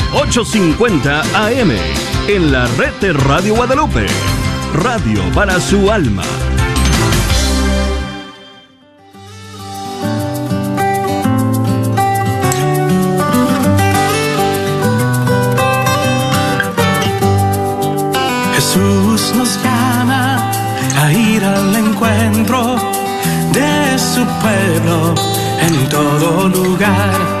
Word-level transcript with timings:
850 0.13 1.21
AM 1.47 1.71
en 2.27 2.51
la 2.51 2.67
red 2.77 2.93
de 2.99 3.13
Radio 3.13 3.55
Guadalupe. 3.55 4.07
Radio 4.73 5.21
para 5.33 5.59
su 5.61 5.89
alma. 5.89 6.23
Jesús 18.55 19.33
nos 19.35 19.63
llama 19.63 20.51
a 20.97 21.11
ir 21.13 21.43
al 21.43 21.75
encuentro 21.75 22.75
de 23.53 23.97
su 23.97 24.25
pueblo 24.41 25.15
en 25.61 25.89
todo 25.89 26.49
lugar. 26.49 27.40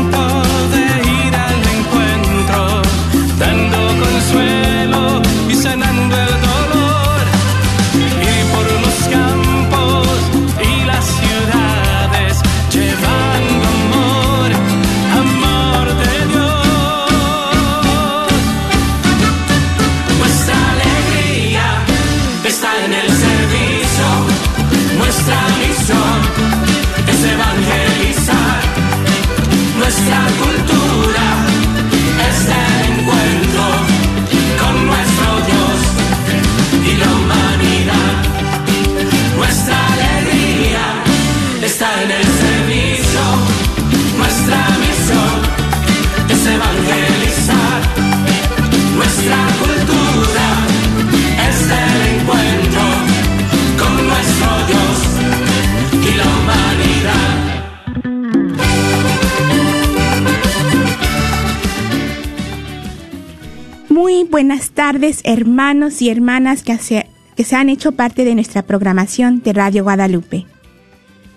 hermanos 65.23 66.01
y 66.01 66.09
hermanas 66.09 66.63
que 66.63 66.77
se, 66.77 67.07
que 67.35 67.43
se 67.43 67.55
han 67.55 67.69
hecho 67.69 67.91
parte 67.91 68.23
de 68.23 68.35
nuestra 68.35 68.61
programación 68.61 69.41
de 69.41 69.53
Radio 69.53 69.83
Guadalupe. 69.83 70.45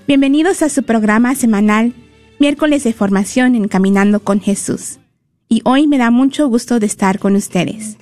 Bienvenidos 0.06 0.62
a 0.62 0.68
su 0.68 0.84
programa 0.84 1.34
semanal 1.34 1.92
Miércoles 2.38 2.84
de 2.84 2.92
Formación 2.92 3.54
en 3.54 3.68
Caminando 3.68 4.20
con 4.20 4.40
Jesús. 4.40 4.98
Y 5.48 5.60
hoy 5.64 5.86
me 5.86 5.98
da 5.98 6.10
mucho 6.10 6.48
gusto 6.48 6.78
de 6.78 6.86
estar 6.86 7.18
con 7.18 7.36
ustedes. 7.36 7.96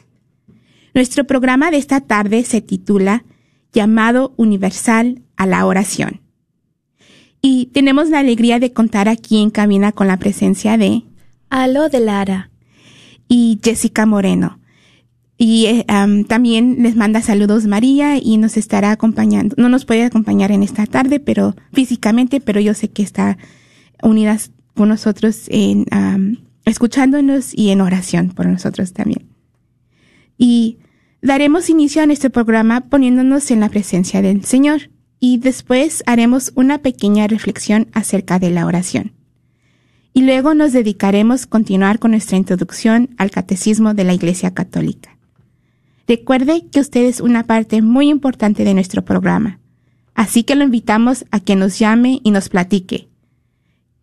Nuestro 0.94 1.24
programa 1.24 1.70
de 1.70 1.78
esta 1.78 2.00
tarde 2.00 2.44
se 2.44 2.60
titula 2.60 3.24
Llamado 3.72 4.34
Universal 4.36 5.22
a 5.36 5.46
la 5.46 5.64
Oración. 5.64 6.20
Y 7.40 7.66
tenemos 7.66 8.10
la 8.10 8.20
alegría 8.20 8.58
de 8.58 8.72
contar 8.72 9.08
aquí 9.08 9.42
en 9.42 9.50
cabina 9.50 9.92
con 9.92 10.06
la 10.06 10.18
presencia 10.18 10.76
de 10.76 11.02
Alo 11.50 11.88
de 11.88 12.00
Lara. 12.00 12.50
y 13.28 13.58
Jessica 13.62 14.04
Moreno. 14.04 14.61
Y 15.44 15.66
eh, 15.66 15.84
am, 15.88 16.22
también 16.22 16.76
les 16.84 16.94
manda 16.94 17.20
saludos 17.20 17.66
María 17.66 18.16
y 18.16 18.36
nos 18.36 18.56
estará 18.56 18.92
acompañando. 18.92 19.56
No 19.58 19.68
nos 19.68 19.84
puede 19.84 20.04
acompañar 20.04 20.52
en 20.52 20.62
esta 20.62 20.86
tarde, 20.86 21.18
pero 21.18 21.56
físicamente, 21.72 22.40
pero 22.40 22.60
yo 22.60 22.74
sé 22.74 22.90
que 22.90 23.02
está 23.02 23.38
unidas 24.04 24.52
con 24.76 24.88
nosotros 24.88 25.46
en 25.48 25.84
escuchándonos 26.64 27.58
y 27.58 27.70
en 27.70 27.80
oración 27.80 28.28
por 28.28 28.46
nosotros 28.46 28.92
también. 28.92 29.30
Y 30.38 30.78
daremos 31.22 31.68
inicio 31.70 32.04
a 32.04 32.06
nuestro 32.06 32.30
programa 32.30 32.82
poniéndonos 32.82 33.50
en 33.50 33.58
la 33.58 33.68
presencia 33.68 34.22
del 34.22 34.44
Señor 34.44 34.90
y 35.18 35.38
después 35.38 36.04
haremos 36.06 36.52
una 36.54 36.78
pequeña 36.78 37.26
reflexión 37.26 37.88
acerca 37.94 38.38
de 38.38 38.50
la 38.50 38.64
oración 38.64 39.10
y 40.14 40.22
luego 40.22 40.54
nos 40.54 40.72
dedicaremos 40.72 41.42
a 41.42 41.48
continuar 41.48 41.98
con 41.98 42.12
nuestra 42.12 42.36
introducción 42.36 43.10
al 43.18 43.32
Catecismo 43.32 43.92
de 43.92 44.04
la 44.04 44.14
Iglesia 44.14 44.54
Católica. 44.54 45.18
Recuerde 46.14 46.68
que 46.70 46.78
usted 46.78 47.06
es 47.06 47.22
una 47.22 47.44
parte 47.44 47.80
muy 47.80 48.10
importante 48.10 48.64
de 48.64 48.74
nuestro 48.74 49.02
programa, 49.02 49.60
así 50.12 50.44
que 50.44 50.56
lo 50.56 50.62
invitamos 50.62 51.24
a 51.30 51.40
que 51.40 51.56
nos 51.56 51.78
llame 51.78 52.20
y 52.22 52.32
nos 52.32 52.50
platique. 52.50 53.08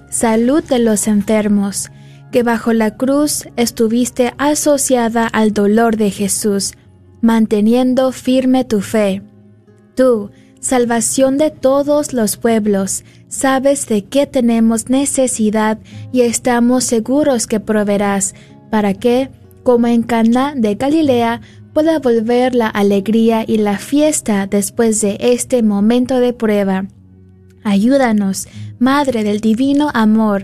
salud 0.10 0.64
de 0.64 0.80
los 0.80 1.08
enfermos, 1.08 1.92
que 2.38 2.44
bajo 2.44 2.72
la 2.72 2.98
cruz 2.98 3.48
estuviste 3.56 4.36
asociada 4.38 5.26
al 5.26 5.54
dolor 5.54 5.98
de 5.98 6.12
Jesús, 6.12 6.74
manteniendo 7.20 8.12
firme 8.12 8.64
tu 8.64 8.82
fe. 8.82 9.24
Tú, 9.96 10.30
salvación 10.60 11.40
de 11.40 11.50
todos 11.50 12.14
los 12.14 12.38
pueblos, 12.38 13.04
sabes 13.28 13.88
de 13.88 14.06
qué 14.06 14.28
tenemos 14.28 14.88
necesidad 14.88 15.80
y 16.12 16.22
estamos 16.22 16.84
seguros 16.84 17.48
que 17.48 17.60
proveerás, 17.60 18.36
para 18.70 18.94
que, 18.94 19.32
como 19.64 19.88
en 19.88 20.04
Cana 20.04 20.54
de 20.56 20.76
Galilea, 20.76 21.42
pueda 21.74 21.98
volver 21.98 22.54
la 22.54 22.68
alegría 22.68 23.46
y 23.48 23.58
la 23.58 23.80
fiesta 23.80 24.46
después 24.46 25.02
de 25.02 25.18
este 25.22 25.64
momento 25.64 26.20
de 26.20 26.34
prueba. 26.34 26.86
Ayúdanos, 27.64 28.48
Madre 28.78 29.24
del 29.24 29.42
Divino 29.42 29.90
Amor, 29.96 30.44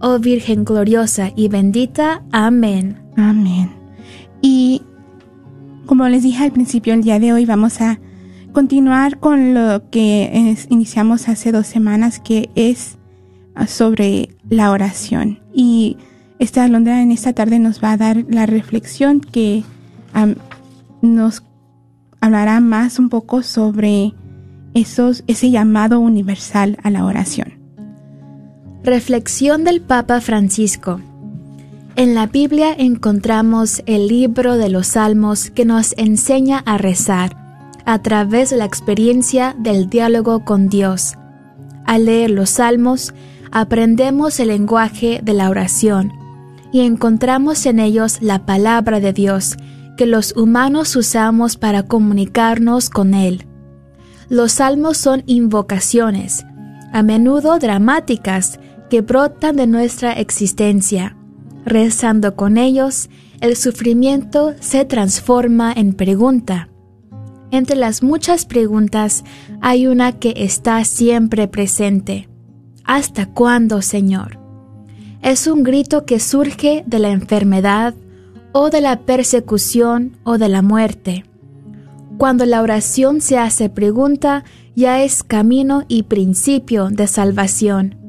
oh 0.00 0.18
Virgen 0.18 0.64
gloriosa 0.64 1.32
y 1.34 1.48
bendita. 1.48 2.22
Amén. 2.32 2.98
Amén. 3.16 3.70
Y 4.40 4.82
como 5.86 6.08
les 6.08 6.22
dije 6.22 6.44
al 6.44 6.52
principio, 6.52 6.94
el 6.94 7.02
día 7.02 7.18
de 7.18 7.32
hoy 7.32 7.46
vamos 7.46 7.80
a 7.80 7.98
continuar 8.52 9.18
con 9.18 9.54
lo 9.54 9.88
que 9.90 10.56
iniciamos 10.68 11.28
hace 11.28 11.52
dos 11.52 11.66
semanas, 11.66 12.20
que 12.20 12.50
es 12.54 12.98
ah, 13.54 13.66
sobre 13.66 14.36
la 14.48 14.70
oración. 14.70 15.40
Y 15.52 15.96
esta 16.38 16.64
Alondra 16.64 17.02
en 17.02 17.10
esta 17.10 17.32
tarde 17.32 17.58
nos 17.58 17.82
va 17.82 17.92
a 17.92 17.96
dar 17.96 18.24
la 18.28 18.46
reflexión 18.46 19.20
que 19.20 19.64
nos 21.02 21.42
hablará 22.20 22.60
más 22.60 22.98
un 22.98 23.08
poco 23.08 23.42
sobre 23.42 24.14
esos, 24.74 25.24
ese 25.26 25.50
llamado 25.50 26.00
universal 26.00 26.78
a 26.82 26.90
la 26.90 27.04
oración. 27.04 27.57
Reflexión 28.88 29.64
del 29.64 29.82
Papa 29.82 30.22
Francisco. 30.22 31.02
En 31.94 32.14
la 32.14 32.26
Biblia 32.26 32.72
encontramos 32.72 33.82
el 33.84 34.08
libro 34.08 34.56
de 34.56 34.70
los 34.70 34.86
Salmos 34.86 35.50
que 35.50 35.66
nos 35.66 35.92
enseña 35.98 36.60
a 36.64 36.78
rezar 36.78 37.36
a 37.84 38.00
través 38.00 38.48
de 38.48 38.56
la 38.56 38.64
experiencia 38.64 39.54
del 39.58 39.90
diálogo 39.90 40.42
con 40.46 40.70
Dios. 40.70 41.18
Al 41.84 42.06
leer 42.06 42.30
los 42.30 42.48
Salmos, 42.48 43.12
aprendemos 43.52 44.40
el 44.40 44.48
lenguaje 44.48 45.20
de 45.22 45.34
la 45.34 45.50
oración 45.50 46.10
y 46.72 46.80
encontramos 46.80 47.66
en 47.66 47.80
ellos 47.80 48.22
la 48.22 48.46
palabra 48.46 49.00
de 49.00 49.12
Dios 49.12 49.58
que 49.98 50.06
los 50.06 50.34
humanos 50.34 50.96
usamos 50.96 51.58
para 51.58 51.82
comunicarnos 51.82 52.88
con 52.88 53.12
Él. 53.12 53.46
Los 54.30 54.52
salmos 54.52 54.96
son 54.96 55.24
invocaciones, 55.26 56.46
a 56.90 57.02
menudo 57.02 57.58
dramáticas, 57.58 58.58
que 58.88 59.00
brotan 59.00 59.56
de 59.56 59.66
nuestra 59.66 60.12
existencia. 60.12 61.16
Rezando 61.64 62.34
con 62.36 62.56
ellos, 62.56 63.08
el 63.40 63.56
sufrimiento 63.56 64.54
se 64.60 64.84
transforma 64.84 65.72
en 65.72 65.92
pregunta. 65.92 66.68
Entre 67.50 67.76
las 67.76 68.02
muchas 68.02 68.44
preguntas 68.44 69.24
hay 69.60 69.86
una 69.86 70.12
que 70.12 70.34
está 70.36 70.84
siempre 70.84 71.48
presente. 71.48 72.28
¿Hasta 72.84 73.26
cuándo, 73.26 73.82
Señor? 73.82 74.38
Es 75.22 75.46
un 75.46 75.62
grito 75.62 76.04
que 76.04 76.20
surge 76.20 76.84
de 76.86 76.98
la 76.98 77.10
enfermedad 77.10 77.94
o 78.52 78.70
de 78.70 78.80
la 78.80 79.00
persecución 79.00 80.16
o 80.24 80.38
de 80.38 80.48
la 80.48 80.62
muerte. 80.62 81.24
Cuando 82.18 82.46
la 82.46 82.62
oración 82.62 83.20
se 83.20 83.38
hace 83.38 83.68
pregunta, 83.68 84.44
ya 84.74 85.02
es 85.02 85.22
camino 85.22 85.84
y 85.88 86.04
principio 86.04 86.88
de 86.90 87.06
salvación. 87.06 88.07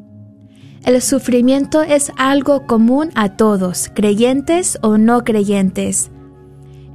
El 0.84 1.02
sufrimiento 1.02 1.82
es 1.82 2.12
algo 2.18 2.66
común 2.66 3.12
a 3.16 3.36
todos, 3.36 3.92
creyentes 3.94 4.80
o 4.82 4.98
no 4.98 5.24
creyentes. 5.24 6.10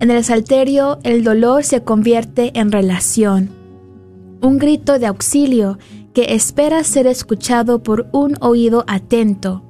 En 0.01 0.11
el 0.11 0.25
salterio 0.25 0.99
el 1.03 1.23
dolor 1.23 1.65
se 1.65 1.83
convierte 1.83 2.59
en 2.59 2.73
relación, 2.73 3.51
un 4.41 4.59
grito 4.59 4.99
de 4.99 5.07
auxilio 5.07 5.79
que 6.13 6.35
espera 6.35 6.83
ser 6.85 7.07
escuchado 7.07 7.83
por 7.83 8.09
un 8.13 8.37
oído 8.41 8.85
atento. 8.87 9.63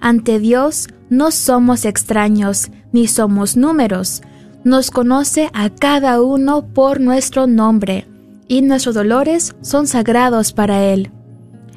Ante 0.00 0.38
Dios 0.38 0.88
no 1.10 1.30
somos 1.30 1.84
extraños 1.84 2.70
ni 2.92 3.06
somos 3.06 3.56
números, 3.56 4.22
nos 4.64 4.90
conoce 4.90 5.50
a 5.52 5.70
cada 5.70 6.20
uno 6.20 6.66
por 6.66 7.00
nuestro 7.00 7.46
nombre 7.46 8.06
y 8.48 8.62
nuestros 8.62 8.94
dolores 8.94 9.54
son 9.62 9.86
sagrados 9.86 10.52
para 10.52 10.84
Él. 10.84 11.10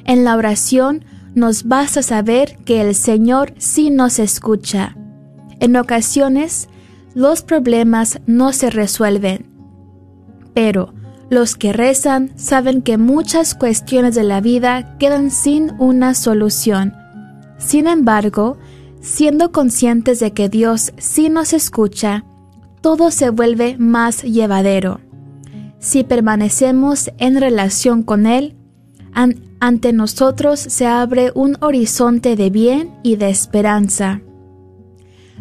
En 0.04 0.24
la 0.24 0.36
oración 0.36 1.04
nos 1.36 1.64
basta 1.64 2.02
saber 2.02 2.56
que 2.64 2.80
el 2.80 2.94
Señor 2.94 3.52
sí 3.58 3.90
nos 3.90 4.18
escucha. 4.18 4.96
En 5.60 5.76
ocasiones, 5.76 6.68
los 7.14 7.42
problemas 7.42 8.20
no 8.26 8.54
se 8.54 8.70
resuelven, 8.70 9.46
pero 10.54 10.94
los 11.28 11.54
que 11.54 11.74
rezan 11.74 12.32
saben 12.36 12.80
que 12.80 12.96
muchas 12.96 13.54
cuestiones 13.54 14.14
de 14.14 14.22
la 14.22 14.40
vida 14.40 14.96
quedan 14.98 15.30
sin 15.30 15.72
una 15.78 16.14
solución. 16.14 16.94
Sin 17.58 17.86
embargo, 17.86 18.56
siendo 19.02 19.52
conscientes 19.52 20.20
de 20.20 20.32
que 20.32 20.48
Dios 20.48 20.94
sí 20.96 21.28
nos 21.28 21.52
escucha, 21.52 22.24
todo 22.80 23.10
se 23.10 23.28
vuelve 23.28 23.76
más 23.78 24.22
llevadero. 24.22 25.00
Si 25.80 26.02
permanecemos 26.02 27.10
en 27.18 27.38
relación 27.38 28.02
con 28.02 28.24
Él, 28.24 28.56
ante 29.60 29.92
nosotros 29.92 30.60
se 30.60 30.86
abre 30.86 31.32
un 31.34 31.56
horizonte 31.60 32.36
de 32.36 32.50
bien 32.50 32.94
y 33.02 33.16
de 33.16 33.30
esperanza. 33.30 34.20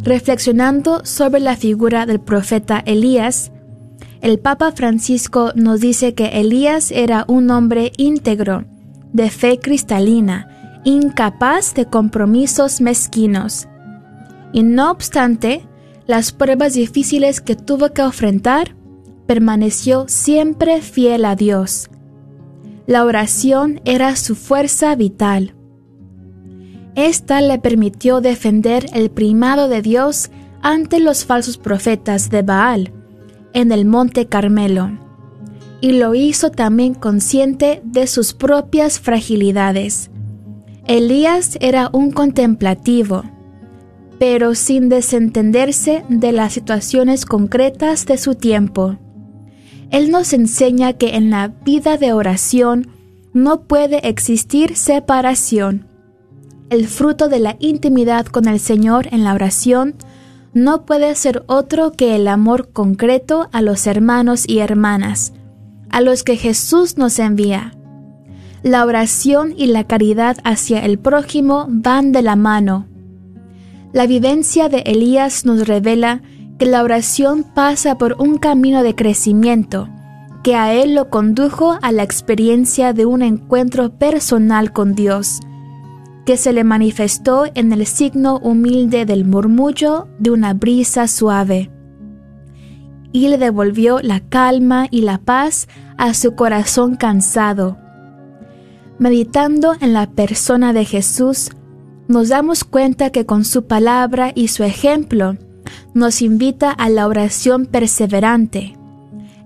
Reflexionando 0.03 1.05
sobre 1.05 1.39
la 1.39 1.55
figura 1.55 2.05
del 2.05 2.19
profeta 2.19 2.79
Elías, 2.85 3.51
el 4.21 4.39
Papa 4.39 4.71
Francisco 4.71 5.51
nos 5.55 5.81
dice 5.81 6.13
que 6.13 6.39
Elías 6.39 6.91
era 6.91 7.25
un 7.27 7.49
hombre 7.51 7.91
íntegro, 7.97 8.65
de 9.13 9.29
fe 9.29 9.59
cristalina, 9.59 10.81
incapaz 10.83 11.73
de 11.73 11.85
compromisos 11.85 12.81
mezquinos. 12.81 13.67
Y 14.51 14.63
no 14.63 14.91
obstante, 14.91 15.67
las 16.07 16.31
pruebas 16.31 16.73
difíciles 16.73 17.41
que 17.41 17.55
tuvo 17.55 17.91
que 17.93 18.01
enfrentar, 18.01 18.75
permaneció 19.25 20.05
siempre 20.07 20.81
fiel 20.81 21.25
a 21.25 21.35
Dios 21.35 21.89
la 22.87 23.03
oración 23.03 23.81
era 23.85 24.15
su 24.15 24.35
fuerza 24.35 24.95
vital. 24.95 25.55
Esta 26.95 27.41
le 27.41 27.59
permitió 27.59 28.21
defender 28.21 28.85
el 28.93 29.09
primado 29.09 29.67
de 29.67 29.81
Dios 29.81 30.29
ante 30.61 30.99
los 30.99 31.25
falsos 31.25 31.57
profetas 31.57 32.29
de 32.29 32.41
Baal 32.41 32.93
en 33.53 33.71
el 33.71 33.85
monte 33.85 34.27
Carmelo, 34.27 34.91
y 35.81 35.93
lo 35.93 36.15
hizo 36.15 36.51
también 36.51 36.93
consciente 36.93 37.81
de 37.83 38.07
sus 38.07 38.33
propias 38.33 38.99
fragilidades. 38.99 40.09
Elías 40.87 41.57
era 41.61 41.89
un 41.91 42.11
contemplativo, 42.11 43.23
pero 44.19 44.55
sin 44.55 44.89
desentenderse 44.89 46.05
de 46.09 46.31
las 46.31 46.53
situaciones 46.53 47.25
concretas 47.25 48.05
de 48.05 48.17
su 48.17 48.35
tiempo. 48.35 48.97
Él 49.95 50.11
nos 50.11 50.33
enseña 50.33 50.91
que 50.91 51.15
en 51.15 51.29
la 51.29 51.47
vida 51.47 51.95
de 51.95 52.11
oración 52.11 52.89
no 53.31 53.61
puede 53.61 54.09
existir 54.09 54.75
separación. 54.75 55.87
El 56.69 56.89
fruto 56.89 57.29
de 57.29 57.39
la 57.39 57.55
intimidad 57.59 58.25
con 58.25 58.49
el 58.49 58.59
Señor 58.59 59.07
en 59.11 59.23
la 59.23 59.33
oración 59.33 59.95
no 60.53 60.85
puede 60.85 61.15
ser 61.15 61.45
otro 61.47 61.93
que 61.93 62.13
el 62.17 62.27
amor 62.27 62.73
concreto 62.73 63.47
a 63.53 63.61
los 63.61 63.87
hermanos 63.87 64.43
y 64.45 64.59
hermanas, 64.59 65.31
a 65.89 66.01
los 66.01 66.23
que 66.23 66.35
Jesús 66.35 66.97
nos 66.97 67.17
envía. 67.17 67.71
La 68.63 68.83
oración 68.83 69.53
y 69.55 69.67
la 69.67 69.85
caridad 69.85 70.35
hacia 70.43 70.83
el 70.83 70.99
prójimo 70.99 71.67
van 71.69 72.11
de 72.11 72.21
la 72.21 72.35
mano. 72.35 72.85
La 73.93 74.07
vivencia 74.07 74.67
de 74.67 74.79
Elías 74.79 75.45
nos 75.45 75.65
revela 75.65 76.21
que 76.57 76.65
la 76.65 76.83
oración 76.83 77.43
pasa 77.43 77.97
por 77.97 78.15
un 78.19 78.37
camino 78.37 78.81
de 78.83 78.95
crecimiento, 78.95 79.89
que 80.43 80.55
a 80.55 80.73
él 80.73 80.95
lo 80.95 81.09
condujo 81.09 81.77
a 81.81 81.91
la 81.91 82.03
experiencia 82.03 82.93
de 82.93 83.05
un 83.05 83.21
encuentro 83.21 83.89
personal 83.97 84.71
con 84.71 84.95
Dios, 84.95 85.39
que 86.25 86.37
se 86.37 86.53
le 86.53 86.63
manifestó 86.63 87.45
en 87.53 87.73
el 87.73 87.85
signo 87.85 88.39
humilde 88.39 89.05
del 89.05 89.25
murmullo 89.25 90.07
de 90.19 90.31
una 90.31 90.53
brisa 90.53 91.07
suave. 91.07 91.71
y 93.11 93.29
le 93.29 93.37
devolvió 93.37 94.01
la 94.01 94.19
calma 94.19 94.87
y 94.91 94.99
la 94.99 95.19
paz 95.19 95.69
a 95.97 96.13
su 96.13 96.35
corazón 96.35 96.97
cansado. 96.97 97.77
Meditando 98.99 99.73
en 99.79 99.93
la 99.93 100.07
persona 100.07 100.73
de 100.73 100.83
Jesús, 100.83 101.51
nos 102.09 102.27
damos 102.27 102.65
cuenta 102.65 103.11
que 103.11 103.25
con 103.25 103.45
su 103.45 103.67
palabra 103.67 104.33
y 104.35 104.49
su 104.49 104.65
ejemplo 104.65 105.37
nos 105.95 106.21
invita 106.21 106.71
a 106.71 106.89
la 106.89 107.07
oración 107.07 107.65
perseverante, 107.65 108.77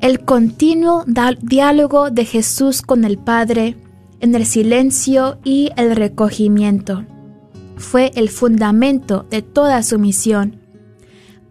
el 0.02 0.26
continuo 0.26 1.06
diálogo 1.42 2.10
de 2.10 2.26
Jesús 2.26 2.82
con 2.82 3.06
el 3.06 3.20
Padre 3.20 3.78
en 4.20 4.34
el 4.34 4.48
silencio 4.48 5.38
y 5.44 5.70
el 5.78 5.96
recogimiento. 5.96 7.06
Fue 7.78 8.12
el 8.16 8.30
fundamento 8.30 9.28
de 9.30 9.44
toda 9.44 9.84
su 9.84 10.00
misión. 10.00 10.60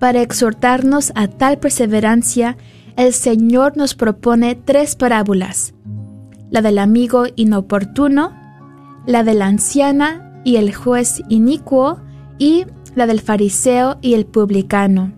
Para 0.01 0.21
exhortarnos 0.21 1.13
a 1.15 1.29
tal 1.29 1.59
perseverancia, 1.59 2.57
el 2.97 3.13
Señor 3.13 3.77
nos 3.77 3.95
propone 3.95 4.57
tres 4.57 4.97
parábolas, 4.97 5.75
la 6.51 6.61
del 6.61 6.79
amigo 6.79 7.27
inoportuno, 7.37 8.33
la 9.07 9.23
de 9.23 9.35
la 9.35 9.47
anciana 9.47 10.43
y 10.45 10.57
el 10.57 10.75
juez 10.75 11.23
inicuo 11.29 12.01
y 12.39 12.67
la 12.99 13.07
del 13.07 13.21
fariseo 13.21 13.97
y 14.03 14.15
el 14.15 14.27
publicano. 14.27 15.13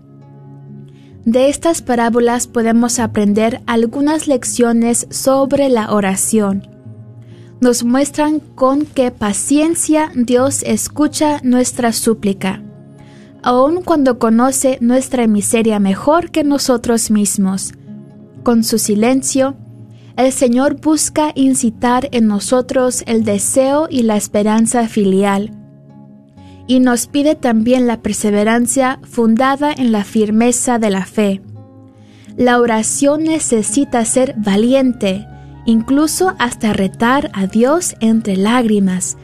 De 1.25 1.49
estas 1.49 1.81
parábolas 1.81 2.47
podemos 2.47 2.99
aprender 2.99 3.61
algunas 3.67 4.27
lecciones 4.27 5.07
sobre 5.09 5.69
la 5.69 5.91
oración. 5.91 6.67
Nos 7.59 7.83
muestran 7.83 8.39
con 8.39 8.85
qué 8.85 9.11
paciencia 9.11 10.11
Dios 10.15 10.63
escucha 10.63 11.39
nuestra 11.43 11.91
súplica, 11.91 12.63
aun 13.43 13.83
cuando 13.83 14.17
conoce 14.17 14.79
nuestra 14.81 15.27
miseria 15.27 15.79
mejor 15.79 16.31
que 16.31 16.43
nosotros 16.43 17.11
mismos. 17.11 17.73
Con 18.41 18.63
su 18.63 18.79
silencio, 18.79 19.55
el 20.17 20.31
Señor 20.31 20.81
busca 20.81 21.31
incitar 21.35 22.09
en 22.11 22.27
nosotros 22.27 23.03
el 23.05 23.23
deseo 23.23 23.87
y 23.91 24.03
la 24.03 24.17
esperanza 24.17 24.87
filial 24.87 25.60
y 26.71 26.79
nos 26.79 27.07
pide 27.07 27.35
también 27.35 27.85
la 27.85 28.01
perseverancia 28.01 29.01
fundada 29.03 29.73
en 29.73 29.91
la 29.91 30.05
firmeza 30.05 30.79
de 30.79 30.89
la 30.89 31.05
fe. 31.05 31.41
La 32.37 32.61
oración 32.61 33.25
necesita 33.25 34.05
ser 34.05 34.35
valiente, 34.37 35.27
incluso 35.65 36.33
hasta 36.39 36.71
retar 36.71 37.29
a 37.33 37.45
Dios 37.45 37.95
entre 37.99 38.37
lágrimas, 38.37 39.17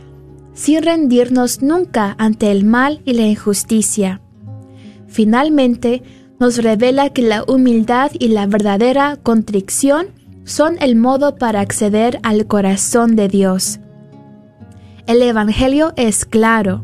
sin 0.55 0.83
rendirnos 0.83 1.61
nunca 1.61 2.17
ante 2.19 2.51
el 2.51 2.65
mal 2.65 2.99
y 3.05 3.13
la 3.13 3.27
injusticia. 3.27 4.19
Finalmente, 5.07 6.03
nos 6.41 6.61
revela 6.61 7.11
que 7.11 7.21
la 7.21 7.45
humildad 7.47 8.11
y 8.19 8.27
la 8.27 8.45
verdadera 8.45 9.15
contrición 9.23 10.07
son 10.43 10.75
el 10.81 10.97
modo 10.97 11.37
para 11.37 11.61
acceder 11.61 12.19
al 12.23 12.45
corazón 12.45 13.15
de 13.15 13.29
Dios. 13.29 13.79
El 15.07 15.21
Evangelio 15.21 15.93
es 15.95 16.25
claro. 16.25 16.83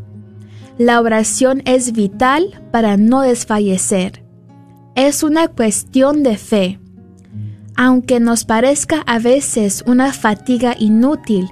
La 0.77 1.00
oración 1.00 1.62
es 1.65 1.92
vital 1.92 2.62
para 2.72 2.98
no 2.98 3.22
desfallecer. 3.22 4.24
Es 4.96 5.22
una 5.22 5.48
cuestión 5.48 6.24
de 6.24 6.36
fe. 6.38 6.80
Aunque 7.75 8.20
nos 8.20 8.44
parezca 8.44 9.01
a 9.06 9.20
veces 9.20 9.84
una 9.86 10.13
fatiga 10.13 10.75
inútil 10.77 11.48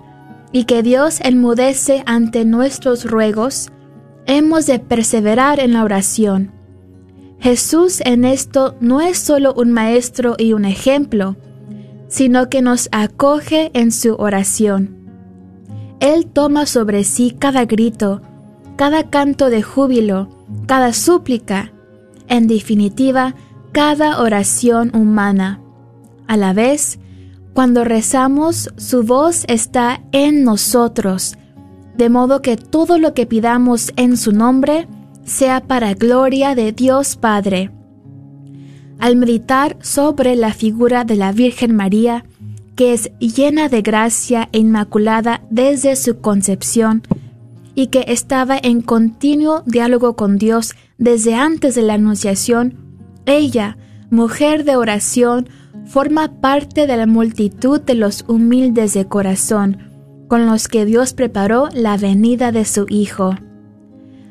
y 0.52 0.64
que 0.64 0.82
Dios 0.82 1.20
enmudece 1.22 2.04
ante 2.08 2.46
nuestros 2.46 3.06
ruegos, 3.06 3.70
hemos 4.26 4.66
de 4.66 4.80
perseverar 4.80 5.60
en 5.60 5.74
la 5.74 5.84
oración. 5.84 6.52
Jesús 7.40 8.02
en 8.06 8.26
esto 8.26 8.76
no 8.82 9.02
es 9.02 9.20
solo 9.20 9.54
un 9.54 9.72
maestro 9.72 10.36
y 10.38 10.54
un 10.54 10.66
ejemplo, 10.66 11.38
sino 12.08 12.50
que 12.50 12.62
nos 12.64 12.90
acoge 12.92 13.70
en 13.74 13.92
su 13.92 14.16
oración. 14.16 14.98
Él 16.00 16.26
toma 16.26 16.66
sobre 16.66 17.04
sí 17.04 17.36
cada 17.38 17.66
grito, 17.66 18.22
cada 18.82 19.12
canto 19.12 19.52
de 19.52 19.62
júbilo, 19.62 20.28
cada 20.66 20.92
súplica, 20.92 21.72
en 22.28 22.48
definitiva, 22.48 23.36
cada 23.72 24.20
oración 24.20 24.90
humana. 24.96 25.62
A 26.26 26.36
la 26.36 26.52
vez, 26.54 26.98
cuando 27.54 27.84
rezamos, 27.84 28.72
su 28.78 29.04
voz 29.04 29.46
está 29.48 30.02
en 30.12 30.44
nosotros, 30.44 31.38
de 31.96 32.10
modo 32.10 32.42
que 32.42 32.58
todo 32.58 32.98
lo 32.98 33.14
que 33.14 33.28
pidamos 33.28 33.94
en 33.98 34.18
su 34.18 34.32
nombre 34.32 34.88
sea 35.26 35.62
para 35.62 35.94
gloria 35.94 36.56
de 36.56 36.72
Dios 36.72 37.18
Padre. 37.18 37.70
Al 38.98 39.16
meditar 39.16 39.78
sobre 39.82 40.36
la 40.36 40.56
figura 40.56 41.04
de 41.04 41.18
la 41.18 41.32
Virgen 41.32 41.76
María, 41.76 42.26
que 42.76 42.94
es 42.94 43.12
llena 43.20 43.70
de 43.70 43.84
gracia 43.84 44.50
e 44.52 44.58
inmaculada 44.58 45.44
desde 45.52 45.96
su 45.96 46.20
concepción, 46.20 47.04
y 47.76 47.88
que 47.88 48.06
estaba 48.08 48.58
en 48.62 48.82
continuo 48.82 49.64
diálogo 49.66 50.16
con 50.16 50.38
Dios 50.38 50.76
desde 50.98 51.36
antes 51.36 51.76
de 51.76 51.82
la 51.82 51.96
Anunciación, 51.96 52.76
ella, 53.26 53.78
mujer 54.10 54.64
de 54.64 54.76
oración, 54.76 55.50
forma 55.86 56.40
parte 56.42 56.88
de 56.88 56.98
la 56.98 57.08
multitud 57.08 57.82
de 57.82 57.96
los 57.96 58.26
humildes 58.28 58.94
de 58.94 59.06
corazón, 59.06 59.78
con 60.28 60.46
los 60.46 60.68
que 60.68 60.86
Dios 60.86 61.14
preparó 61.14 61.70
la 61.74 61.98
venida 61.98 62.52
de 62.52 62.66
su 62.66 62.86
Hijo. 62.90 63.36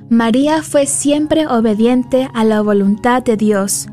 María 0.09 0.63
fue 0.63 0.87
siempre 0.87 1.47
obediente 1.47 2.29
a 2.35 2.45
la 2.45 2.63
voluntad 2.63 3.23
de 3.23 3.37
Dios. 3.37 3.87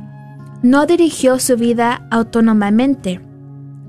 No 0.63 0.86
dirigió 0.86 1.38
su 1.39 1.58
vida 1.58 2.08
autónomamente, 2.10 3.22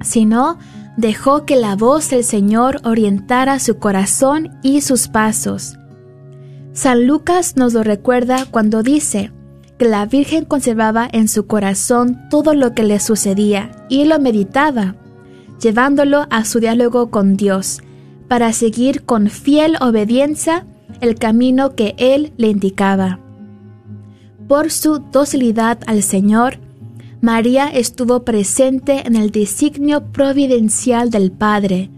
sino 0.03 0.59
dejó 0.99 1.47
que 1.47 1.55
la 1.55 1.77
voz 1.77 2.11
del 2.11 2.25
Señor 2.25 2.81
orientara 2.83 3.61
su 3.61 3.79
corazón 3.79 4.59
y 4.65 4.81
sus 4.81 5.07
pasos. 5.07 5.79
San 6.73 7.07
Lucas 7.07 7.57
nos 7.57 7.73
lo 7.73 7.85
recuerda 7.85 8.47
cuando 8.51 8.83
dice 8.83 9.33
que 9.79 9.85
la 9.85 10.07
Virgen 10.07 10.45
conservaba 10.45 11.09
en 11.11 11.29
su 11.29 11.47
corazón 11.47 12.19
todo 12.31 12.53
lo 12.53 12.75
que 12.75 12.83
le 12.83 12.99
sucedía 12.99 13.71
y 13.89 14.07
lo 14.07 14.19
meditaba, 14.19 14.97
llevándolo 15.63 16.27
a 16.31 16.45
su 16.45 16.59
diálogo 16.59 17.13
con 17.13 17.37
Dios, 17.37 17.81
para 18.27 18.53
seguir 18.53 19.05
con 19.05 19.29
fiel 19.29 19.77
obediencia 19.81 20.67
el 21.01 21.15
camino 21.15 21.77
que 21.77 21.95
Él 21.99 22.33
le 22.39 22.49
indicaba. 22.49 23.21
Por 24.49 24.73
su 24.73 24.99
docilidad 24.99 25.79
al 25.87 26.03
Señor, 26.03 26.59
María 27.21 27.67
estuvo 27.67 28.23
presente 28.23 29.07
en 29.07 29.17
el 29.17 29.33
designio 29.33 30.13
providencial 30.13 31.11
del 31.11 31.33
Padre 31.33 31.91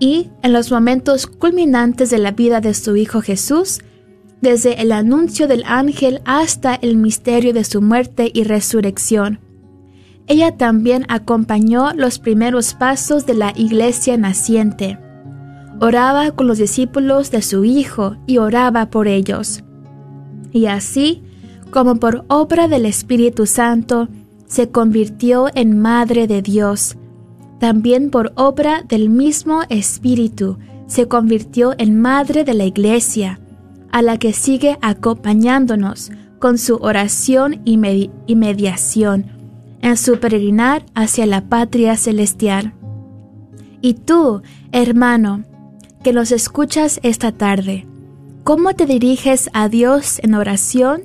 y 0.00 0.30
en 0.42 0.54
los 0.54 0.70
momentos 0.70 1.26
culminantes 1.26 2.08
de 2.08 2.18
la 2.18 2.30
vida 2.30 2.60
de 2.62 2.72
su 2.72 2.96
Hijo 2.96 3.20
Jesús, 3.20 3.80
desde 4.40 4.80
el 4.80 4.92
anuncio 4.92 5.48
del 5.48 5.64
ángel 5.66 6.22
hasta 6.24 6.74
el 6.76 6.96
misterio 6.96 7.52
de 7.52 7.64
su 7.64 7.82
muerte 7.82 8.30
y 8.32 8.44
resurrección. 8.44 9.40
Ella 10.28 10.56
también 10.56 11.04
acompañó 11.08 11.92
los 11.94 12.18
primeros 12.18 12.72
pasos 12.72 13.26
de 13.26 13.34
la 13.34 13.52
iglesia 13.54 14.16
naciente. 14.16 14.98
Oraba 15.80 16.30
con 16.30 16.46
los 16.46 16.58
discípulos 16.58 17.30
de 17.30 17.42
su 17.42 17.64
Hijo 17.64 18.16
y 18.26 18.38
oraba 18.38 18.88
por 18.88 19.08
ellos. 19.08 19.62
Y 20.52 20.66
así, 20.66 21.22
como 21.70 21.96
por 21.96 22.24
obra 22.28 22.68
del 22.68 22.86
Espíritu 22.86 23.46
Santo, 23.46 24.08
se 24.48 24.70
convirtió 24.70 25.46
en 25.54 25.78
Madre 25.78 26.26
de 26.26 26.42
Dios. 26.42 26.96
También 27.60 28.10
por 28.10 28.32
obra 28.34 28.82
del 28.88 29.10
mismo 29.10 29.62
Espíritu 29.68 30.58
se 30.86 31.06
convirtió 31.06 31.74
en 31.78 32.00
Madre 32.00 32.44
de 32.44 32.54
la 32.54 32.64
Iglesia, 32.64 33.38
a 33.92 34.02
la 34.02 34.18
que 34.18 34.32
sigue 34.32 34.78
acompañándonos 34.80 36.10
con 36.38 36.58
su 36.58 36.76
oración 36.76 37.60
y, 37.64 37.76
mediación 37.76 39.26
en 39.80 39.96
su 39.96 40.18
peregrinar 40.18 40.84
hacia 40.94 41.26
la 41.26 41.48
patria 41.48 41.96
celestial. 41.96 42.72
Y 43.80 43.94
tú, 43.94 44.42
hermano, 44.72 45.44
que 46.02 46.12
nos 46.12 46.32
escuchas 46.32 47.00
esta 47.02 47.32
tarde, 47.32 47.86
¿cómo 48.44 48.74
te 48.74 48.86
diriges 48.86 49.50
a 49.52 49.68
Dios 49.68 50.20
en 50.22 50.34
oración? 50.34 51.02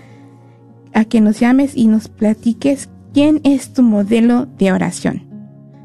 a 0.95 1.05
que 1.05 1.21
nos 1.21 1.41
llames 1.41 1.77
y 1.77 1.87
nos 1.87 2.09
platiques 2.09 2.89
quién 3.13 3.41
es 3.45 3.73
tu 3.73 3.83
modelo 3.83 4.47
de 4.47 4.73
oración, 4.73 5.23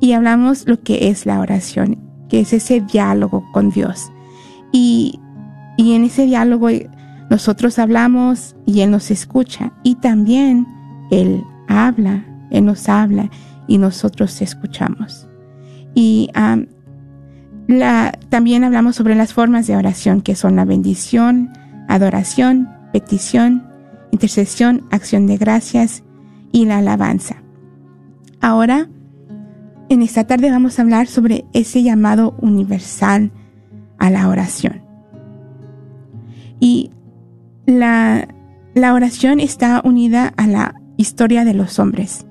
y 0.00 0.12
hablamos 0.12 0.66
lo 0.66 0.80
que 0.80 1.08
es 1.08 1.26
la 1.26 1.40
oración, 1.40 1.98
que 2.28 2.40
es 2.40 2.52
ese 2.52 2.80
diálogo 2.80 3.44
con 3.52 3.70
Dios. 3.70 4.10
Y, 4.72 5.20
y 5.76 5.92
en 5.94 6.04
ese 6.04 6.24
diálogo 6.24 6.70
eh, 6.70 6.88
nosotros 7.30 7.78
hablamos 7.78 8.54
y 8.64 8.80
Él 8.80 8.92
nos 8.92 9.10
escucha 9.10 9.72
y 9.82 9.96
también 9.96 10.66
Él 11.10 11.42
habla, 11.68 12.24
Él 12.50 12.64
nos 12.64 12.88
habla 12.88 13.28
y 13.66 13.78
nosotros 13.78 14.40
escuchamos. 14.40 15.28
Y 15.94 16.28
am, 16.34 16.66
también 18.28 18.64
hablamos 18.64 18.96
sobre 18.96 19.14
las 19.14 19.32
formas 19.32 19.66
de 19.66 19.76
oración 19.76 20.20
que 20.20 20.34
son 20.34 20.56
la 20.56 20.64
bendición, 20.64 21.50
adoración, 21.88 22.68
petición, 22.92 23.66
intercesión, 24.10 24.86
acción 24.90 25.26
de 25.26 25.36
gracias 25.36 26.02
y 26.52 26.66
la 26.66 26.78
alabanza. 26.78 27.42
Ahora, 28.40 28.88
en 29.88 30.02
esta 30.02 30.24
tarde 30.24 30.50
vamos 30.50 30.78
a 30.78 30.82
hablar 30.82 31.06
sobre 31.06 31.44
ese 31.52 31.82
llamado 31.82 32.36
universal 32.40 33.32
a 33.98 34.10
la 34.10 34.28
oración. 34.28 34.82
Y 36.60 36.90
la 37.66 38.28
oración 38.76 39.40
está 39.40 39.80
unida 39.84 40.32
a 40.36 40.46
la 40.46 40.74
historia 40.96 41.44
de 41.44 41.54
los 41.54 41.78
hombres. 41.78 42.26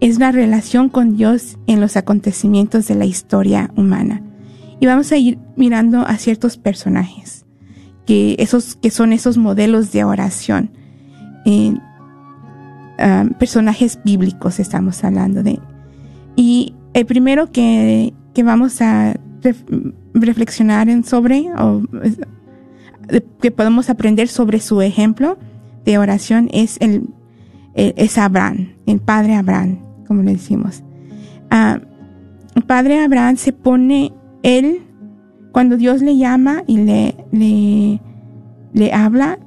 Es 0.00 0.18
la 0.18 0.32
relación 0.32 0.88
con 0.88 1.16
Dios 1.16 1.58
en 1.66 1.80
los 1.80 1.96
acontecimientos 1.96 2.86
de 2.88 2.94
la 2.94 3.04
historia 3.04 3.70
humana. 3.76 4.22
Y 4.80 4.86
vamos 4.86 5.12
a 5.12 5.16
ir 5.16 5.38
mirando 5.56 6.00
a 6.06 6.16
ciertos 6.18 6.56
personajes, 6.56 7.46
que, 8.06 8.36
esos, 8.38 8.76
que 8.76 8.90
son 8.90 9.12
esos 9.12 9.38
modelos 9.38 9.92
de 9.92 10.04
oración. 10.04 10.70
Eh, 11.46 11.74
ah, 12.98 13.24
personajes 13.38 13.98
bíblicos 14.04 14.58
estamos 14.60 15.02
hablando 15.04 15.42
de. 15.42 15.58
Y 16.36 16.74
el 16.92 17.06
primero 17.06 17.50
que, 17.52 18.12
que 18.34 18.42
vamos 18.42 18.80
a 18.80 19.14
ref- 19.42 19.94
reflexionar 20.14 20.88
sobre, 21.04 21.46
o 21.58 21.82
que 23.40 23.50
podemos 23.50 23.90
aprender 23.90 24.28
sobre 24.28 24.60
su 24.60 24.80
ejemplo 24.82 25.38
de 25.84 25.98
oración 25.98 26.48
es 26.52 26.76
el, 26.80 27.08
el- 27.74 27.94
es 27.96 28.18
Abraham, 28.18 28.70
el 28.86 29.00
padre 29.00 29.34
Abraham, 29.34 29.78
como 30.06 30.22
le 30.22 30.32
decimos. 30.32 30.82
Ah, 31.50 31.78
el 32.54 32.62
padre 32.62 33.02
Abraham 33.02 33.36
se 33.36 33.52
pone 33.52 34.12
él 34.44 34.82
cuando 35.50 35.76
Dios 35.76 36.02
le 36.02 36.16
llama 36.16 36.62
y 36.66 36.78
le, 36.78 37.16
le, 38.72 38.92
habla, 38.92 39.38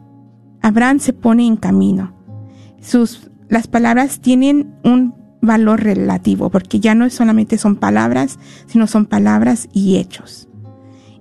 Abraham 0.62 0.99
se 0.99 1.13
pone 1.13 1.45
en 1.45 1.55
camino. 1.55 2.13
Sus, 2.81 3.29
las 3.49 3.67
palabras 3.67 4.19
tienen 4.19 4.73
un 4.83 5.13
valor 5.41 5.83
relativo, 5.83 6.49
porque 6.49 6.79
ya 6.79 6.95
no 6.95 7.10
solamente 7.10 7.57
son 7.57 7.75
palabras, 7.75 8.39
sino 8.65 8.88
son 8.88 9.05
palabras 9.05 9.69
y 9.73 9.97
hechos. 9.97 10.47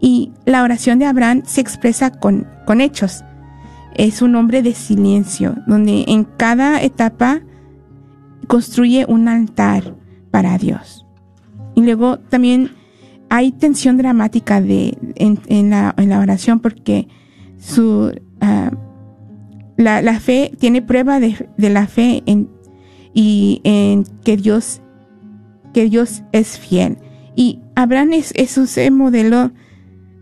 Y 0.01 0.33
la 0.45 0.63
oración 0.63 0.99
de 0.99 1.07
Abraham 1.07 1.43
se 1.45 1.61
expresa 1.61 2.11
con, 2.11 2.47
con 2.65 2.81
hechos. 2.81 3.25
Es 3.95 4.23
un 4.23 4.37
hombre 4.37 4.63
de 4.63 4.73
silencio, 4.73 5.57
donde 5.67 6.05
en 6.07 6.25
cada 6.25 6.81
etapa 6.81 7.41
construye 8.47 9.05
un 9.09 9.27
altar 9.27 9.97
para 10.31 10.57
Dios. 10.59 11.07
Y 11.75 11.83
luego 11.83 12.19
también 12.19 12.76
hay 13.29 13.53
tensión 13.53 13.97
dramática 13.97 14.61
de, 14.61 14.97
en, 15.17 15.71
la, 15.71 15.95
en 15.97 16.09
la 16.09 16.21
oración 16.21 16.61
porque 16.61 17.09
su, 17.59 18.13
ah, 18.41 18.71
la, 19.77 20.03
la 20.03 20.21
fe 20.21 20.53
tiene 20.59 20.83
prueba 20.83 21.21
de, 21.21 21.49
de 21.57 21.71
la 21.71 21.87
fe 21.87 22.23
en, 22.27 22.49
y 23.13 23.61
en 23.65 24.05
que 24.25 24.37
Dios, 24.37 24.81
que 25.73 25.89
Dios 25.89 26.23
es 26.33 26.59
fiel. 26.59 26.99
Y 27.35 27.61
Abraham 27.75 28.13
es, 28.15 28.33
es 28.37 28.57
ese 28.57 28.91
modelo 28.91 29.53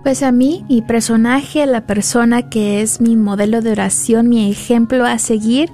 Pues 0.02 0.22
a 0.22 0.30
mí, 0.30 0.66
mi 0.68 0.82
personaje, 0.82 1.64
la 1.64 1.86
persona 1.86 2.50
que 2.50 2.82
es 2.82 3.00
mi 3.00 3.16
modelo 3.16 3.62
de 3.62 3.72
oración, 3.72 4.28
mi 4.28 4.50
ejemplo 4.50 5.06
a 5.06 5.18
seguir, 5.18 5.70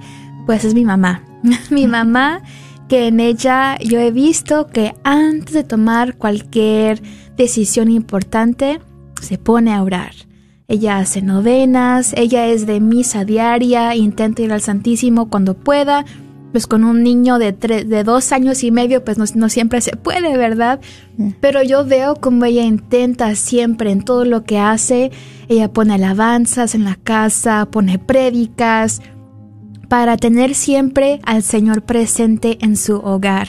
pues 0.46 0.64
es 0.64 0.74
mi 0.74 0.84
mamá. 0.84 1.24
mi 1.70 1.88
mamá, 1.88 2.40
que 2.88 3.08
en 3.08 3.18
ella 3.18 3.78
yo 3.78 3.98
he 3.98 4.12
visto 4.12 4.68
que 4.68 4.94
antes 5.02 5.52
de 5.52 5.64
tomar 5.64 6.16
cualquier 6.16 7.02
decisión 7.36 7.90
importante, 7.90 8.80
se 9.20 9.38
pone 9.38 9.74
a 9.74 9.82
orar. 9.82 10.12
Ella 10.68 10.98
hace 10.98 11.20
novenas, 11.20 12.12
ella 12.16 12.46
es 12.46 12.66
de 12.66 12.78
misa 12.78 13.24
diaria, 13.24 13.96
intenta 13.96 14.42
ir 14.42 14.52
al 14.52 14.60
Santísimo 14.60 15.30
cuando 15.30 15.54
pueda, 15.54 16.04
pues 16.56 16.66
con 16.66 16.84
un 16.84 17.02
niño 17.02 17.38
de, 17.38 17.52
tres, 17.52 17.86
de 17.86 18.02
dos 18.02 18.32
años 18.32 18.64
y 18.64 18.70
medio, 18.70 19.04
pues 19.04 19.18
no, 19.18 19.26
no 19.34 19.50
siempre 19.50 19.82
se 19.82 19.94
puede, 19.94 20.38
¿verdad? 20.38 20.80
Pero 21.38 21.62
yo 21.62 21.84
veo 21.84 22.14
como 22.16 22.46
ella 22.46 22.62
intenta 22.62 23.34
siempre 23.34 23.90
en 23.90 24.00
todo 24.00 24.24
lo 24.24 24.44
que 24.44 24.58
hace. 24.58 25.10
Ella 25.48 25.70
pone 25.70 25.92
alabanzas 25.92 26.74
en 26.74 26.84
la 26.84 26.94
casa, 26.94 27.68
pone 27.70 27.98
prédicas, 27.98 29.02
para 29.90 30.16
tener 30.16 30.54
siempre 30.54 31.20
al 31.26 31.42
Señor 31.42 31.82
presente 31.82 32.56
en 32.62 32.78
su 32.78 32.96
hogar. 33.00 33.48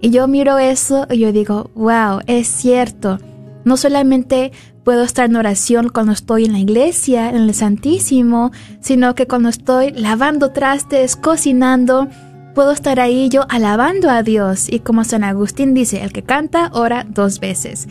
Y 0.00 0.10
yo 0.10 0.26
miro 0.26 0.58
eso 0.58 1.06
y 1.08 1.20
yo 1.20 1.30
digo, 1.30 1.70
wow, 1.76 2.22
es 2.26 2.48
cierto. 2.48 3.20
No 3.64 3.76
solamente 3.76 4.50
puedo 4.82 5.04
estar 5.04 5.30
en 5.30 5.36
oración 5.36 5.90
cuando 5.90 6.10
estoy 6.10 6.46
en 6.46 6.54
la 6.54 6.58
iglesia, 6.58 7.28
en 7.28 7.36
el 7.36 7.54
Santísimo, 7.54 8.50
sino 8.80 9.14
que 9.14 9.28
cuando 9.28 9.48
estoy 9.48 9.92
lavando 9.92 10.50
trastes, 10.50 11.14
cocinando, 11.14 12.08
puedo 12.54 12.72
estar 12.72 13.00
ahí 13.00 13.28
yo 13.28 13.46
alabando 13.48 14.10
a 14.10 14.22
Dios. 14.22 14.68
Y 14.70 14.80
como 14.80 15.04
San 15.04 15.24
Agustín 15.24 15.74
dice, 15.74 16.02
el 16.02 16.12
que 16.12 16.22
canta 16.22 16.70
ora 16.72 17.06
dos 17.08 17.40
veces. 17.40 17.88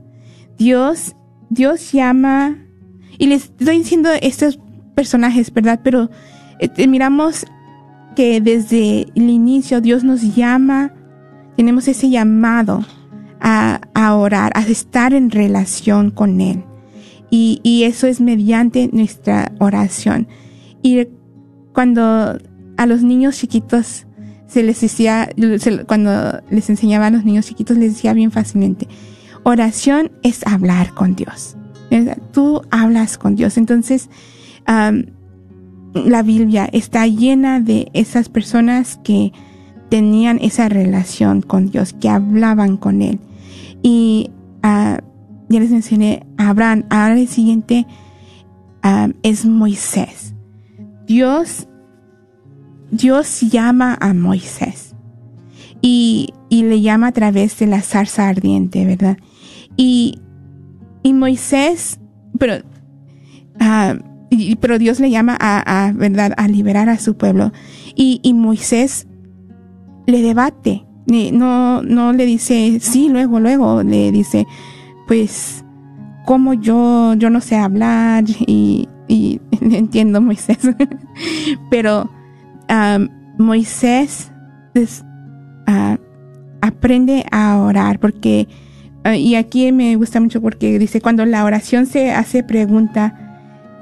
Dios, 0.57 1.15
Dios 1.49 1.91
llama, 1.91 2.57
y 3.17 3.27
les 3.27 3.45
estoy 3.45 3.79
diciendo 3.79 4.09
estos 4.21 4.59
personajes, 4.95 5.51
¿verdad? 5.53 5.81
Pero 5.83 6.09
eh, 6.59 6.87
miramos 6.87 7.45
que 8.15 8.41
desde 8.41 9.07
el 9.15 9.29
inicio 9.29 9.81
Dios 9.81 10.03
nos 10.03 10.35
llama, 10.35 10.93
tenemos 11.55 11.87
ese 11.87 12.09
llamado 12.09 12.85
a, 13.39 14.15
orar, 14.15 14.51
a 14.55 14.61
estar 14.61 15.13
en 15.13 15.29
relación 15.29 16.11
con 16.11 16.39
Él. 16.41 16.63
Y, 17.29 17.83
eso 17.83 18.05
es 18.05 18.21
mediante 18.21 18.89
nuestra 18.93 19.51
oración. 19.59 20.27
Y 20.83 21.07
cuando 21.73 22.37
a 22.77 22.85
los 22.85 23.01
niños 23.01 23.39
chiquitos 23.39 24.05
se 24.53 24.61
les 24.61 24.79
decía, 24.81 25.29
cuando 25.87 26.41
les 26.51 26.69
enseñaba 26.69 27.07
a 27.07 27.09
los 27.09 27.25
niños 27.25 27.47
chiquitos, 27.47 27.75
les 27.75 27.95
decía 27.95 28.13
bien 28.13 28.29
fácilmente, 28.29 28.87
oración 29.41 30.11
es 30.21 30.45
hablar 30.45 30.93
con 30.93 31.15
Dios. 31.15 31.57
Tú 32.31 32.61
hablas 32.69 33.17
con 33.17 33.35
Dios. 33.35 33.57
Entonces, 33.57 34.09
la 34.67 36.21
Biblia 36.23 36.69
está 36.71 37.07
llena 37.07 37.59
de 37.59 37.89
esas 37.93 38.29
personas 38.29 38.99
que 39.03 39.33
tenían 39.89 40.37
esa 40.39 40.69
relación 40.69 41.41
con 41.41 41.71
Dios, 41.71 41.93
que 41.93 42.09
hablaban 42.09 42.77
con 42.77 43.01
Él. 43.01 43.19
Y 43.81 44.29
uh, 44.63 44.97
ya 45.49 45.59
les 45.59 45.71
mencioné 45.71 46.27
a 46.37 46.49
Abraham. 46.49 46.85
Ahora 46.89 47.19
el 47.19 47.27
siguiente 47.27 47.87
es 49.23 49.45
Moisés. 49.45 50.35
Dios, 51.07 51.67
Dios 52.93 53.41
llama 53.41 53.97
a 53.99 54.13
Moisés 54.13 54.95
y, 55.81 56.29
y, 56.49 56.61
le 56.61 56.79
llama 56.81 57.07
a 57.07 57.11
través 57.11 57.57
de 57.57 57.65
la 57.65 57.81
zarza 57.81 58.29
ardiente, 58.29 58.85
¿verdad? 58.85 59.17
Y, 59.75 60.19
y 61.01 61.13
Moisés, 61.13 61.99
pero 62.37 62.57
uh, 63.59 63.97
pero 64.59 64.77
Dios 64.77 64.99
le 64.99 65.09
llama 65.09 65.35
a, 65.39 65.91
¿verdad? 65.95 66.33
a 66.37 66.47
liberar 66.47 66.87
a 66.89 66.99
su 66.99 67.17
pueblo. 67.17 67.51
Y, 67.95 68.19
y 68.23 68.33
Moisés 68.33 69.07
le 70.05 70.21
debate, 70.21 70.85
no, 71.07 71.81
no 71.81 72.13
le 72.13 72.25
dice 72.25 72.79
sí, 72.79 73.09
luego, 73.09 73.39
luego, 73.39 73.81
le 73.81 74.11
dice, 74.11 74.45
pues, 75.07 75.65
como 76.25 76.53
yo, 76.53 77.15
yo 77.15 77.31
no 77.31 77.41
sé 77.41 77.57
hablar 77.57 78.23
y, 78.27 78.87
y 79.07 79.41
entiendo 79.61 80.21
Moisés, 80.21 80.59
pero 81.71 82.09
um, 82.73 83.07
Moisés 83.37 84.31
uh, 84.75 85.97
aprende 86.61 87.25
a 87.31 87.59
orar 87.59 87.99
porque, 87.99 88.47
uh, 89.05 89.13
y 89.13 89.35
aquí 89.35 89.71
me 89.71 89.95
gusta 89.95 90.19
mucho 90.19 90.41
porque 90.41 90.79
dice, 90.79 91.01
cuando 91.01 91.25
la 91.25 91.45
oración 91.45 91.85
se 91.85 92.11
hace 92.11 92.43
pregunta, 92.43 93.19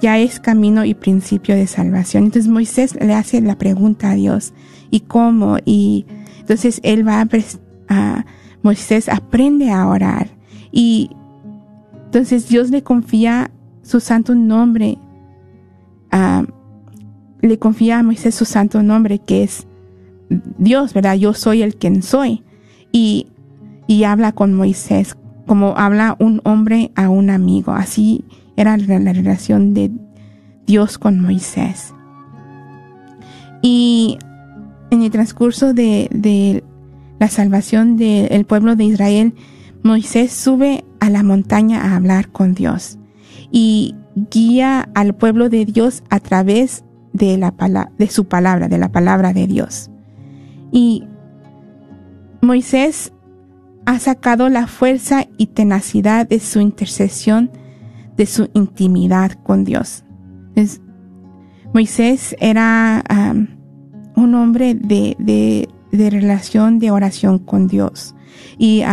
ya 0.01 0.17
es 0.17 0.39
camino 0.39 0.84
y 0.84 0.93
principio 0.93 1.56
de 1.56 1.67
salvación. 1.67 2.25
Entonces 2.25 2.51
Moisés 2.51 2.97
le 2.99 3.13
hace 3.13 3.39
la 3.41 3.58
pregunta 3.58 4.12
a 4.12 4.15
Dios, 4.15 4.54
¿y 4.89 5.01
cómo? 5.01 5.58
Y 5.63 6.06
entonces 6.39 6.80
él 6.84 7.08
va 7.08 7.25
a, 7.88 8.25
Moisés 8.63 9.10
aprende 9.10 9.71
a 9.71 9.88
orar 9.88 10.27
y 10.71 11.12
entonces 12.06 12.49
Dios 12.49 12.69
le 12.71 12.84
confía 12.84 13.51
su 13.84 13.99
santo 13.99 14.36
nombre, 14.36 14.97
le 17.41 17.60
confía 17.60 17.99
a 17.99 18.04
Moisés 18.04 18.36
su 18.36 18.45
santo 18.45 18.84
nombre 18.84 19.19
que 19.19 19.43
es 19.43 19.67
Dios, 20.58 20.93
¿verdad? 20.93 21.15
Yo 21.15 21.34
soy 21.34 21.62
el 21.62 21.75
quien 21.75 22.04
soy. 22.04 22.43
Y, 22.91 23.27
y 23.88 24.04
habla 24.04 24.32
con 24.32 24.54
Moisés 24.54 25.15
como 25.45 25.77
habla 25.77 26.15
un 26.19 26.41
hombre 26.45 26.91
a 26.95 27.10
un 27.10 27.30
amigo. 27.30 27.73
Así 27.73 28.23
era 28.56 28.77
la 28.77 29.13
relación 29.13 29.73
de 29.73 29.91
Dios 30.65 30.97
con 30.97 31.19
Moisés. 31.19 31.93
Y 33.62 34.17
en 34.89 35.04
el 35.04 35.12
transcurso 35.12 35.73
de, 35.73 36.63
la 37.19 37.27
salvación 37.27 37.97
del 37.97 38.45
pueblo 38.45 38.75
de 38.75 38.86
Israel, 38.86 39.34
Moisés 39.84 40.32
sube 40.32 40.86
a 40.99 41.10
la 41.10 41.23
montaña 41.23 41.82
a 41.82 41.95
hablar 41.95 42.30
con 42.30 42.54
Dios 42.54 42.97
y 43.51 43.95
guía 44.32 44.89
al 44.95 45.15
pueblo 45.15 45.49
de 45.49 45.65
Dios 45.65 46.04
a 46.10 46.19
través 46.19 46.84
de, 47.13 47.38
la, 47.38 47.54
de 47.97 48.08
su 48.08 48.26
palabra, 48.26 48.67
de 48.67 48.78
la 48.78 48.91
palabra 48.91 49.34
de 49.34 49.47
Dios. 49.47 49.89
Y 50.71 51.08
Moisés 52.41 53.13
ha 53.86 54.00
sacado 54.00 54.50
la 54.50 54.67
fuerza 54.67 55.26
y 55.38 55.47
tenacidad 55.47 56.28
de 56.28 56.39
su 56.39 56.60
intercesión 56.60 57.52
de 58.21 58.26
su 58.28 58.50
intimidad 58.54 59.32
con 59.32 59.63
Dios. 59.63 60.04
Moisés 61.74 62.36
era 62.39 63.04
un 64.15 64.36
hombre 64.36 64.76
de, 64.76 65.15
de, 65.91 66.10
relación, 66.10 66.80
de 66.80 66.91
oración 66.91 67.39
con 67.39 67.67
Dios. 67.67 68.13
Y 68.58 68.84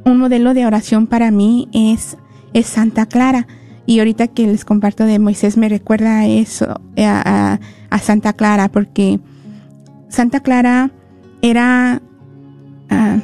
un 0.05 0.19
modelo 0.19 0.53
de 0.53 0.67
oración 0.67 1.07
para 1.07 1.31
mí 1.31 1.69
es, 1.73 2.19
es 2.53 2.67
Santa 2.67 3.07
Clara. 3.07 3.47
Y 3.87 3.99
ahorita 3.99 4.29
que 4.29 4.47
les 4.47 4.67
comparto 4.67 5.05
de 5.05 5.19
Moisés 5.19 5.57
me 5.57 5.71
recuerda 5.71 6.27
eso, 6.27 6.81
a, 6.99 7.59
a 7.89 7.99
Santa 7.99 8.35
Clara, 8.35 8.69
porque 8.69 9.21
Santa 10.15 10.41
Clara 10.41 10.93
era, 11.43 12.01
ah, 12.89 13.19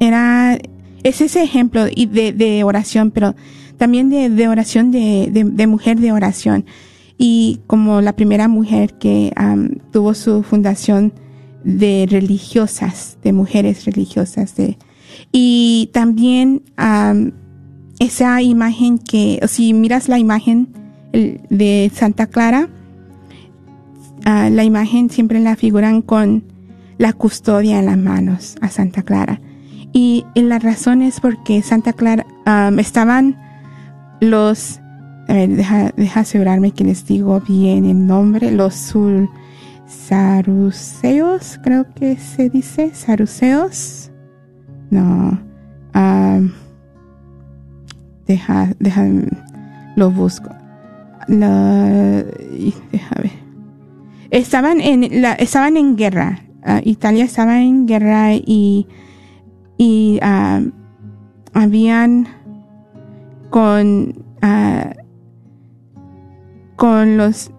era, 0.00 0.58
es 1.02 1.20
ese 1.22 1.42
ejemplo 1.42 1.86
de, 1.86 2.62
oración, 2.62 3.10
pero 3.10 3.34
también 3.78 4.10
de, 4.10 4.48
oración 4.48 4.90
de, 4.90 5.30
de, 5.32 5.66
mujer 5.66 5.98
de 5.98 6.12
oración. 6.12 6.66
Y 7.16 7.60
como 7.66 8.02
la 8.02 8.14
primera 8.14 8.48
mujer 8.48 8.98
que 8.98 9.32
tuvo 9.90 10.12
su 10.12 10.42
fundación 10.42 11.14
de 11.64 12.06
religiosas, 12.08 13.16
de 13.24 13.32
mujeres 13.32 13.86
religiosas. 13.86 14.54
De, 14.56 14.76
y 15.32 15.88
también 15.94 16.62
esa 17.98 18.42
imagen 18.42 18.98
que, 18.98 19.40
si 19.48 19.72
miras 19.72 20.08
la 20.10 20.18
imagen 20.18 20.68
de 21.12 21.90
Santa 21.94 22.26
Clara, 22.26 22.68
la 24.26 24.64
imagen 24.64 25.08
siempre 25.08 25.38
la 25.40 25.56
figuran 25.56 26.02
con 26.02 26.44
la 26.98 27.12
custodia 27.12 27.78
en 27.78 27.86
las 27.86 27.98
manos 27.98 28.56
a 28.60 28.68
Santa 28.68 29.02
Clara. 29.02 29.40
Y, 29.92 30.26
la 30.34 30.58
razón 30.58 31.00
es 31.00 31.20
porque 31.20 31.62
Santa 31.62 31.92
Clara 31.92 32.26
estaban 32.78 33.36
los, 34.20 34.80
a 35.28 35.32
ver, 35.32 35.50
deja, 35.50 35.92
deja 35.96 36.20
asegurarme 36.20 36.72
que 36.72 36.84
les 36.84 37.06
digo 37.06 37.40
bien 37.40 37.84
el 37.86 38.06
nombre, 38.06 38.50
los 38.50 38.74
sul, 38.74 39.28
saruceos, 39.86 41.58
creo 41.62 41.86
que 41.94 42.16
se 42.16 42.50
dice, 42.50 42.90
saruceos. 42.94 44.10
No, 44.90 45.38
deja, 48.26 48.72
deja, 48.78 49.06
lo 49.96 50.10
busco. 50.10 50.50
La, 51.28 52.22
deja 52.92 53.14
ver. 53.22 53.45
Estaban 54.36 54.82
en, 54.82 55.22
la, 55.22 55.32
estaban 55.32 55.78
en 55.78 55.96
guerra. 55.96 56.40
Ah, 56.62 56.82
Italia 56.84 57.24
estaba 57.24 57.62
en 57.62 57.86
guerra 57.86 58.34
y, 58.34 58.86
y 59.78 60.18
ah, 60.20 60.60
habían 61.54 62.28
con, 63.48 64.12
uh, 64.42 64.90
con 66.76 67.16
los... 67.16 67.50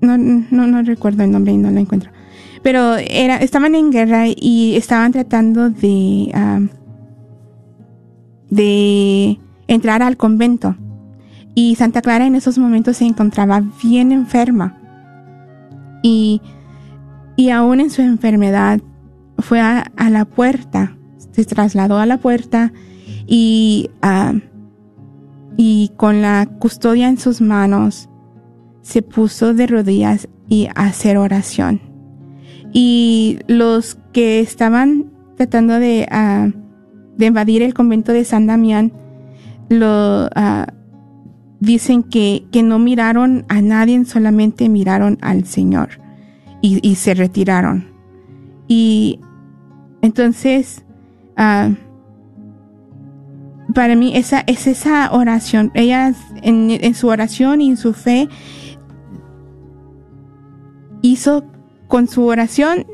No, 0.00 0.18
no, 0.18 0.66
no 0.66 0.82
recuerdo 0.82 1.22
el 1.22 1.30
nombre 1.30 1.52
y 1.52 1.58
no 1.58 1.70
lo 1.70 1.78
encuentro. 1.78 2.10
Pero 2.64 2.96
era, 2.96 3.36
estaban 3.36 3.76
en 3.76 3.92
guerra 3.92 4.24
y 4.26 4.74
estaban 4.74 5.12
tratando 5.12 5.70
de, 5.70 6.32
uh, 6.34 6.66
de 8.50 9.38
entrar 9.68 10.02
al 10.02 10.16
convento. 10.16 10.74
Y 11.54 11.76
Santa 11.76 12.02
Clara 12.02 12.26
en 12.26 12.34
esos 12.34 12.58
momentos 12.58 12.96
se 12.96 13.04
encontraba 13.04 13.62
bien 13.80 14.10
enferma. 14.10 14.77
Y, 16.02 16.40
y 17.36 17.50
aún 17.50 17.80
en 17.80 17.90
su 17.90 18.02
enfermedad 18.02 18.80
fue 19.38 19.60
a, 19.60 19.90
la 20.10 20.24
puerta, 20.24 20.96
se 21.32 21.44
trasladó 21.44 21.98
a 21.98 22.06
la 22.06 22.18
puerta 22.18 22.72
y, 23.26 23.90
ah, 24.02 24.34
y 25.56 25.92
con 25.96 26.22
la 26.22 26.46
custodia 26.46 27.08
en 27.08 27.18
sus 27.18 27.40
manos 27.40 28.08
se 28.82 29.02
puso 29.02 29.54
de 29.54 29.66
rodillas 29.66 30.28
y 30.48 30.66
a 30.74 30.86
hacer 30.86 31.18
oración. 31.18 31.80
Y 32.72 33.38
los 33.46 33.98
que 34.12 34.40
estaban 34.40 35.12
tratando 35.36 35.78
de, 35.78 36.06
ah, 36.10 36.48
de 37.16 37.26
invadir 37.26 37.62
el 37.62 37.74
convento 37.74 38.12
de 38.12 38.24
San 38.24 38.46
Damián, 38.46 38.92
lo, 39.68 40.28
ah, 40.34 40.66
dicen 41.60 42.02
que, 42.02 42.46
que 42.52 42.62
no 42.62 42.78
miraron 42.78 43.44
a 43.48 43.60
nadie, 43.60 44.04
solamente 44.04 44.68
miraron 44.68 45.18
al 45.20 45.44
Señor 45.44 46.00
y, 46.60 46.78
y 46.88 46.96
se 46.96 47.14
retiraron. 47.14 47.92
Y 48.68 49.20
entonces, 50.02 50.84
para 53.74 53.96
mí 53.96 54.16
esa 54.16 54.44
es 54.46 54.66
esa 54.66 55.10
oración. 55.12 55.70
Ella 55.74 56.14
en, 56.42 56.94
su 56.94 57.08
oración 57.08 57.60
y 57.60 57.70
en 57.70 57.76
su 57.76 57.92
fe 57.94 58.28
hizo 61.02 61.44
con 61.86 62.08
su 62.08 62.26
oración, 62.26 62.86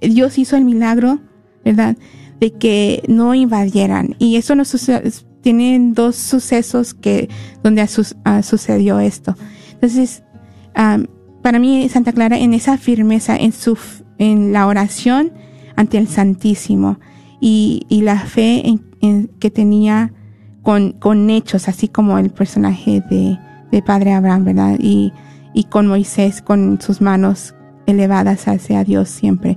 Dios 0.00 0.38
hizo 0.38 0.56
el 0.56 0.64
milagro, 0.64 1.20
¿verdad? 1.64 1.96
De 2.40 2.52
que 2.52 3.02
no 3.08 3.34
invadieran. 3.34 4.14
Y 4.18 4.36
eso 4.36 4.54
no 4.54 4.64
sucede, 4.64 5.10
tienen 5.40 5.94
dos 5.94 6.16
sucesos 6.16 6.94
que, 6.94 7.28
donde 7.62 7.86
sucedió 8.42 8.98
esto. 9.00 9.36
Entonces, 9.72 10.22
para 11.42 11.58
mí 11.58 11.88
Santa 11.88 12.12
Clara 12.12 12.38
en 12.38 12.54
esa 12.54 12.76
firmeza, 12.78 13.36
en 13.36 13.52
su, 13.52 13.78
en 14.18 14.52
la 14.52 14.66
oración 14.66 15.32
ante 15.76 15.98
el 15.98 16.08
Santísimo 16.08 16.98
y, 17.40 17.86
y 17.88 18.02
la 18.02 18.18
fe 18.18 18.64
en 19.00 19.28
que 19.38 19.50
tenía 19.50 20.12
con, 20.62 20.92
con, 20.92 21.30
hechos, 21.30 21.68
así 21.68 21.88
como 21.88 22.18
el 22.18 22.30
personaje 22.30 23.02
de, 23.08 23.38
de 23.70 23.82
Padre 23.82 24.12
Abraham, 24.12 24.44
¿verdad? 24.44 24.76
Y, 24.78 25.12
y, 25.54 25.64
con 25.64 25.86
Moisés, 25.86 26.42
con 26.42 26.80
sus 26.80 27.00
manos 27.00 27.54
elevadas 27.86 28.48
hacia 28.48 28.84
Dios 28.84 29.08
siempre. 29.08 29.56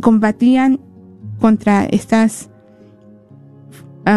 combatían 0.00 0.78
contra 1.40 1.84
estas 1.84 2.50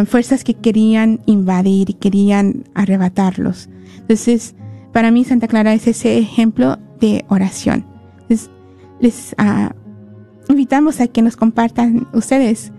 fuerzas 0.07 0.43
que 0.43 0.53
querían 0.53 1.21
invadir 1.25 1.89
y 1.89 1.93
querían 1.93 2.65
arrebatarlos. 2.75 3.69
Entonces, 3.97 4.55
para 4.93 5.11
mí 5.11 5.23
Santa 5.23 5.47
Clara 5.47 5.73
es 5.73 5.87
ese 5.87 6.17
ejemplo 6.17 6.77
de 6.99 7.25
oración. 7.29 7.85
Entonces, 8.21 8.51
les 8.99 9.35
uh, 9.39 9.73
invitamos 10.49 10.99
a 10.99 11.07
que 11.07 11.21
nos 11.21 11.35
compartan 11.35 12.07
ustedes 12.13 12.71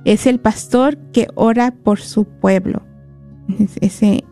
Es 0.05 0.25
el 0.27 0.39
pastor 0.39 0.97
que 1.11 1.27
ora 1.35 1.71
por 1.71 1.99
su 1.99 2.25
pueblo 2.25 2.87
ese 3.81 4.23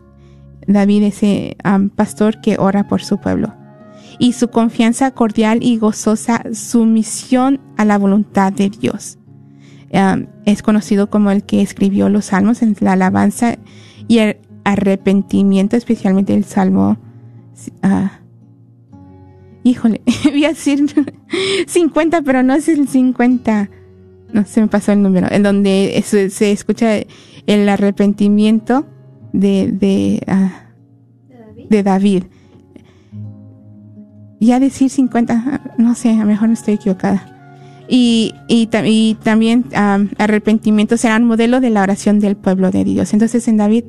David, 0.66 1.04
ese 1.04 1.56
pastor 1.94 2.40
que 2.40 2.56
ora 2.58 2.88
por 2.88 3.02
su 3.02 3.18
pueblo. 3.18 3.54
Y 4.18 4.32
su 4.32 4.48
confianza 4.48 5.10
cordial 5.10 5.58
y 5.62 5.78
gozosa 5.78 6.42
sumisión 6.52 7.60
a 7.76 7.84
la 7.84 7.98
voluntad 7.98 8.52
de 8.52 8.70
Dios. 8.70 9.18
es 10.44 10.62
conocido 10.62 11.08
como 11.08 11.30
el 11.30 11.44
que 11.44 11.62
escribió 11.62 12.08
los 12.08 12.26
salmos 12.26 12.62
en 12.62 12.76
la 12.80 12.92
alabanza 12.92 13.56
y 14.08 14.18
el 14.18 14.38
arrepentimiento, 14.66 15.76
especialmente 15.76 16.34
el 16.34 16.44
salmo. 16.44 16.98
Ah, 17.82 18.18
híjole, 19.62 20.02
voy 20.24 20.44
a 20.44 20.48
decir 20.48 20.84
50, 21.66 22.22
pero 22.22 22.42
no 22.42 22.54
es 22.54 22.68
el 22.68 22.88
50. 22.88 23.70
No 24.32 24.44
se 24.44 24.60
me 24.60 24.66
pasó 24.66 24.90
el 24.92 25.02
número. 25.02 25.28
En 25.30 25.44
donde 25.44 26.02
se 26.04 26.50
escucha 26.50 26.98
el 27.46 27.68
arrepentimiento 27.68 28.84
de, 29.32 29.70
de, 29.70 30.20
ah, 30.26 30.64
¿De, 31.70 31.82
David? 31.84 32.24
Ya 34.40 34.58
decir 34.58 34.90
50, 34.90 35.74
no 35.78 35.94
sé, 35.94 36.10
a 36.10 36.16
lo 36.16 36.26
mejor 36.26 36.50
estoy 36.50 36.74
equivocada. 36.74 37.32
Y, 37.88 38.34
y, 38.48 38.66
ta- 38.66 38.86
y 38.86 39.16
también 39.22 39.64
am, 39.74 40.10
arrepentimiento 40.18 40.96
será 40.96 41.16
un 41.18 41.24
modelo 41.24 41.60
de 41.60 41.70
la 41.70 41.82
oración 41.82 42.18
del 42.18 42.36
pueblo 42.36 42.72
de 42.72 42.82
Dios. 42.82 43.12
Entonces 43.12 43.46
en 43.46 43.58
David. 43.58 43.84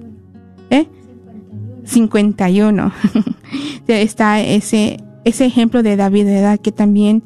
51. 1.88 2.92
Está 3.88 4.42
ese, 4.42 5.04
ese 5.24 5.46
ejemplo 5.46 5.84
de 5.84 5.96
David, 5.96 6.26
¿verdad? 6.26 6.60
Que 6.60 6.72
también 6.72 7.24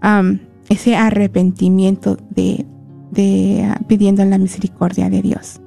am, 0.00 0.40
ese 0.68 0.96
arrepentimiento 0.96 2.16
de, 2.30 2.66
ah, 3.64 3.80
pidiendo 3.86 4.24
la 4.24 4.38
misericordia 4.38 5.08
de 5.08 5.22
Dios. 5.22 5.60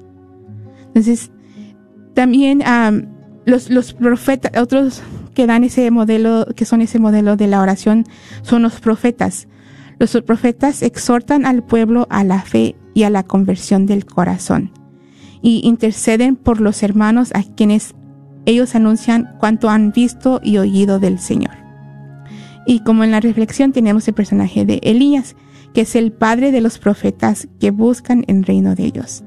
Entonces, 0.88 1.30
también 2.14 2.62
am, 2.66 3.08
los, 3.46 3.70
los 3.70 3.94
profetas, 3.94 4.52
otros 4.60 5.02
que 5.34 5.46
dan 5.46 5.64
ese 5.64 5.90
modelo, 5.90 6.46
que 6.54 6.64
son 6.64 6.80
ese 6.80 6.98
modelo 6.98 7.36
de 7.36 7.48
la 7.48 7.60
oración, 7.60 8.04
son 8.42 8.62
los 8.62 8.80
profetas. 8.80 9.48
Los 9.98 10.12
profetas 10.22 10.82
exhortan 10.82 11.46
al 11.46 11.62
pueblo 11.62 12.06
a 12.10 12.24
la 12.24 12.42
fe 12.42 12.76
y 12.94 13.04
a 13.04 13.10
la 13.10 13.22
conversión 13.22 13.86
del 13.86 14.04
corazón 14.04 14.70
y 15.44 15.60
interceden 15.62 16.36
por 16.36 16.62
los 16.62 16.82
hermanos 16.82 17.30
a 17.34 17.42
quienes 17.42 17.94
ellos 18.46 18.74
anuncian 18.74 19.36
cuanto 19.38 19.70
han 19.70 19.92
visto 19.92 20.40
y 20.42 20.58
oído 20.58 20.98
del 20.98 21.18
Señor. 21.18 21.56
Y 22.66 22.80
como 22.80 23.04
en 23.04 23.10
la 23.10 23.20
reflexión 23.20 23.72
tenemos 23.72 24.06
el 24.08 24.14
personaje 24.14 24.64
de 24.64 24.80
Elías, 24.82 25.36
que 25.74 25.82
es 25.82 25.96
el 25.96 26.12
padre 26.12 26.52
de 26.52 26.60
los 26.60 26.78
profetas 26.78 27.48
que 27.60 27.70
buscan 27.70 28.24
el 28.28 28.44
reino 28.44 28.74
de 28.74 28.90
Dios. 28.90 29.24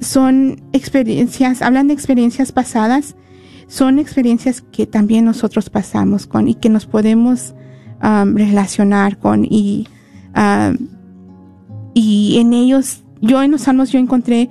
son 0.00 0.62
experiencias, 0.72 1.62
hablan 1.62 1.88
de 1.88 1.94
experiencias 1.94 2.52
pasadas, 2.52 3.16
son 3.66 3.98
experiencias 3.98 4.62
que 4.72 4.86
también 4.86 5.24
nosotros 5.24 5.70
pasamos 5.70 6.26
con 6.26 6.48
y 6.48 6.54
que 6.54 6.68
nos 6.68 6.86
podemos 6.86 7.54
um, 8.02 8.36
relacionar 8.36 9.18
con 9.18 9.44
y, 9.44 9.88
um, 10.36 10.76
y 11.94 12.38
en 12.38 12.52
ellos, 12.52 13.02
yo 13.20 13.42
en 13.42 13.50
los 13.50 13.62
salmos 13.62 13.90
yo 13.90 13.98
encontré 13.98 14.48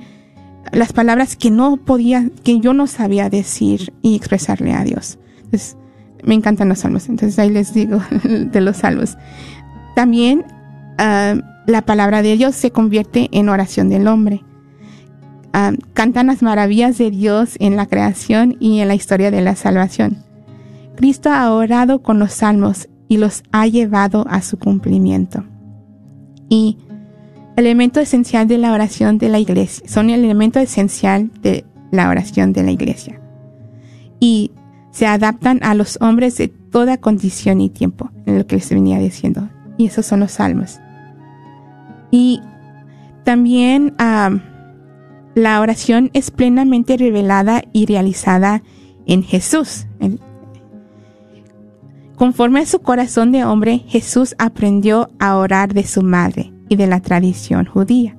las 0.71 0.93
palabras 0.93 1.35
que 1.35 1.51
no 1.51 1.77
podía, 1.77 2.29
que 2.43 2.59
yo 2.59 2.73
no 2.73 2.87
sabía 2.87 3.29
decir 3.29 3.93
y 4.01 4.15
expresarle 4.15 4.73
a 4.73 4.83
Dios. 4.83 5.19
Entonces, 5.37 5.77
me 6.23 6.33
encantan 6.33 6.69
los 6.69 6.79
salmos, 6.79 7.07
entonces 7.07 7.37
ahí 7.37 7.51
les 7.51 7.73
digo 7.73 7.99
de 8.23 8.61
los 8.61 8.77
salmos. 8.77 9.17
También 9.95 10.39
um, 10.99 11.41
la 11.67 11.83
palabra 11.85 12.21
de 12.21 12.35
Dios 12.35 12.55
se 12.55 12.71
convierte 12.71 13.29
en 13.31 13.49
oración 13.49 13.89
del 13.89 14.07
hombre. 14.07 14.43
Ah, 15.57 15.71
cantan 15.93 16.27
las 16.27 16.41
maravillas 16.41 16.97
de 16.97 17.11
Dios 17.11 17.55
en 17.61 17.77
la 17.77 17.85
creación 17.85 18.57
y 18.59 18.81
en 18.81 18.89
la 18.89 18.95
historia 18.95 19.31
de 19.31 19.39
la 19.39 19.55
salvación. 19.55 20.17
Cristo 20.97 21.29
ha 21.29 21.49
orado 21.49 22.01
con 22.01 22.19
los 22.19 22.33
salmos 22.33 22.89
y 23.07 23.15
los 23.15 23.41
ha 23.53 23.65
llevado 23.65 24.25
a 24.29 24.41
su 24.41 24.59
cumplimiento. 24.59 25.45
Y 26.49 26.77
elemento 27.55 28.01
esencial 28.01 28.49
de 28.49 28.57
la 28.57 28.73
oración 28.73 29.17
de 29.17 29.29
la 29.29 29.39
iglesia, 29.39 29.87
son 29.87 30.09
el 30.09 30.25
elemento 30.25 30.59
esencial 30.59 31.31
de 31.41 31.63
la 31.89 32.09
oración 32.09 32.51
de 32.51 32.63
la 32.63 32.71
iglesia. 32.71 33.21
Y 34.19 34.51
se 34.91 35.07
adaptan 35.07 35.61
a 35.63 35.73
los 35.73 35.97
hombres 36.01 36.35
de 36.35 36.49
toda 36.49 36.97
condición 36.97 37.61
y 37.61 37.69
tiempo, 37.69 38.11
en 38.25 38.39
lo 38.39 38.45
que 38.45 38.57
les 38.57 38.69
venía 38.71 38.99
diciendo. 38.99 39.47
Y 39.77 39.85
esos 39.85 40.05
son 40.05 40.19
los 40.19 40.33
salmos. 40.33 40.81
Y 42.11 42.41
también 43.23 43.93
ah, 43.99 44.31
la 45.35 45.59
oración 45.61 46.09
es 46.13 46.31
plenamente 46.31 46.97
revelada 46.97 47.63
y 47.73 47.85
realizada 47.85 48.63
en 49.05 49.21
Jesús. 49.21 49.85
Conforme 52.15 52.61
a 52.61 52.65
su 52.65 52.79
corazón 52.79 53.31
de 53.33 53.43
hombre, 53.43 53.83
Jesús 53.87 54.35
aprendió 54.39 55.09
a 55.19 55.35
orar 55.35 55.73
de 55.73 55.83
su 55.83 56.01
madre 56.01 56.53
y 56.69 56.77
de 56.77 56.87
la 56.87 57.01
tradición 57.01 57.65
judía. 57.65 58.17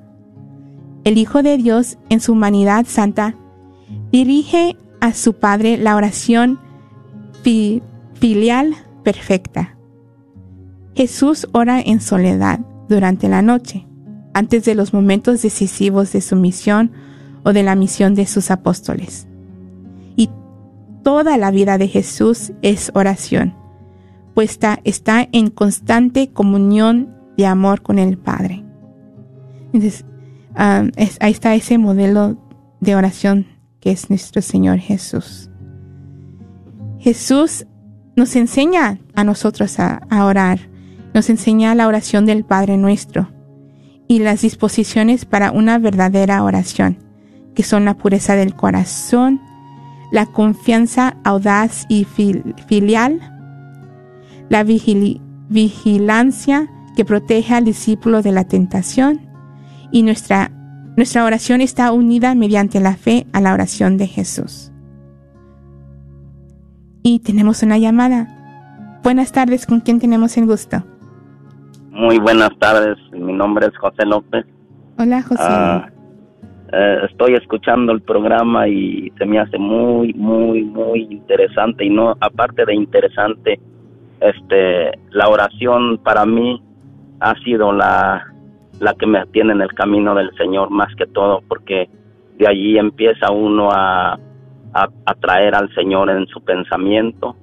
El 1.04 1.16
Hijo 1.18 1.42
de 1.42 1.56
Dios, 1.56 1.98
en 2.10 2.20
su 2.20 2.32
humanidad 2.32 2.84
santa, 2.86 3.34
dirige 4.12 4.76
a 5.00 5.12
su 5.14 5.34
Padre 5.34 5.78
la 5.78 5.96
oración 5.96 6.58
fi- 7.42 7.82
filial 8.14 8.74
perfecta. 9.02 9.78
Jesús 10.94 11.48
ora 11.52 11.80
en 11.80 12.00
soledad 12.00 12.60
durante 12.88 13.28
la 13.28 13.40
noche, 13.40 13.86
antes 14.37 14.66
de 14.66 14.74
los 14.74 14.93
momentos 14.93 15.41
decisivos 15.41 16.12
de 16.12 16.20
su 16.20 16.37
misión 16.37 16.91
o 17.43 17.55
de 17.55 17.62
la 17.62 17.74
misión 17.74 18.14
de 18.14 18.26
sus 18.26 18.51
apóstoles. 18.51 19.26
Y 20.14 20.28
toda 21.03 21.39
la 21.39 21.51
vida 21.51 21.78
de 21.78 21.89
Jesús 21.89 22.53
es 22.61 22.93
oración, 22.93 23.55
pues 24.34 24.59
está, 24.84 25.26
en 25.32 25.49
constante 25.49 26.28
comunión 26.34 27.14
de 27.39 27.47
amor 27.47 27.80
con 27.80 27.99
el 27.99 28.18
Padre. 28.18 28.62
Ah, 30.55 30.84
es- 30.97 31.16
ahí 31.20 31.32
está 31.32 31.55
ese 31.55 31.78
modelo 31.78 32.37
de 32.80 32.95
oración 32.95 33.47
que 33.80 33.91
es 33.91 34.11
nuestro 34.11 34.43
Señor 34.43 34.80
Jesús. 34.80 35.49
Jesús 36.99 37.66
nos 38.16 38.37
enseña 38.37 38.99
a 39.14 39.24
nosotros 39.24 39.78
a 39.78 40.24
orar, 40.26 40.59
nos 41.14 41.30
enseña 41.30 41.74
la 41.74 41.87
oración 41.87 42.26
del 42.26 42.45
Padre 42.45 42.76
nuestro 42.76 43.34
y 44.09 44.20
las 44.20 44.42
disposiciones 44.42 45.24
para 45.24 45.50
una 45.50 45.78
verdadera 45.78 46.42
oración, 46.42 46.98
que 47.54 47.62
son 47.62 47.84
la 47.84 47.94
pureza 47.94 48.36
del 48.36 48.54
corazón, 48.54 49.40
la 50.12 50.26
confianza 50.26 51.16
audaz 51.24 51.86
y 51.88 52.04
fil- 52.04 52.54
filial, 52.66 53.20
la 54.48 54.64
vigilancia 54.64 56.68
que 56.94 57.04
protege 57.04 57.54
al 57.54 57.64
discípulo 57.64 58.22
de 58.22 58.32
la 58.32 58.44
tentación 58.44 59.20
y 59.90 60.02
nuestra, 60.02 60.50
nuestra 60.96 61.24
oración 61.24 61.61
está 61.61 61.92
unida 61.92 62.34
mediante 62.34 62.80
la 62.80 62.94
fe 62.94 63.26
a 63.32 63.40
la 63.40 63.52
oración 63.52 63.98
de 63.98 64.07
Jesús. 64.07 64.72
Y 67.02 67.20
tenemos 67.20 67.62
una 67.62 67.78
llamada. 67.78 68.32
Buenas 69.02 69.32
tardes, 69.32 69.66
¿con 69.66 69.80
quién 69.80 70.00
tenemos 70.00 70.36
el 70.36 70.46
gusto? 70.46 70.84
Muy 71.90 72.18
buenas 72.18 72.50
tardes, 72.59 72.96
nombre 73.37 73.66
es 73.66 73.76
José 73.76 74.05
López. 74.07 74.45
Hola, 74.99 75.22
José. 75.22 75.43
Ah, 75.43 75.89
eh, 76.72 76.99
estoy 77.11 77.34
escuchando 77.34 77.93
el 77.93 78.03
programa 78.03 78.66
y 78.66 79.12
se 79.18 79.24
me 79.24 79.39
hace 79.39 79.59
muy, 79.59 80.12
muy, 80.14 80.64
muy 80.64 81.07
interesante 81.11 81.84
y 81.84 81.91
no, 81.91 82.16
aparte 82.20 82.64
de 82.64 82.74
interesante, 82.74 83.61
este, 84.20 84.99
la 85.11 85.28
oración 85.28 85.99
para 85.99 86.26
mí 86.26 86.61
ha 87.20 87.34
sido 87.45 87.72
la, 87.72 88.26
la 88.80 88.95
que 88.95 89.07
me 89.07 89.24
tiene 89.26 89.53
en 89.53 89.61
el 89.61 89.72
camino 89.74 90.14
del 90.14 90.30
Señor 90.37 90.70
más 90.70 90.95
que 90.97 91.07
todo, 91.07 91.43
porque 91.47 91.89
de 92.39 92.49
allí 92.49 92.78
empieza 92.78 93.30
uno 93.30 93.70
a, 93.70 94.14
a, 94.14 94.89
a 95.07 95.14
traer 95.14 95.55
al 95.55 95.72
Señor 95.74 96.11
en 96.11 96.26
su 96.26 96.43
pensamiento 96.43 97.37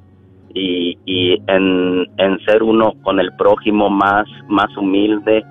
y, 0.53 0.97
y 1.05 1.41
en, 1.47 2.05
en 2.17 2.39
ser 2.45 2.61
uno 2.61 2.93
con 3.01 3.19
el 3.19 3.35
prójimo 3.35 3.89
más, 3.89 4.27
más 4.47 4.75
humilde, 4.77 5.43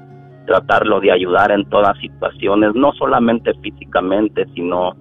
tratarlo 0.47 1.01
de 1.01 1.13
ayudar 1.13 1.51
en 1.51 1.65
todas 1.67 1.99
situaciones, 1.99 2.75
no 2.75 2.93
solamente 2.93 3.55
físicamente, 3.55 4.47
sino, 4.55 4.95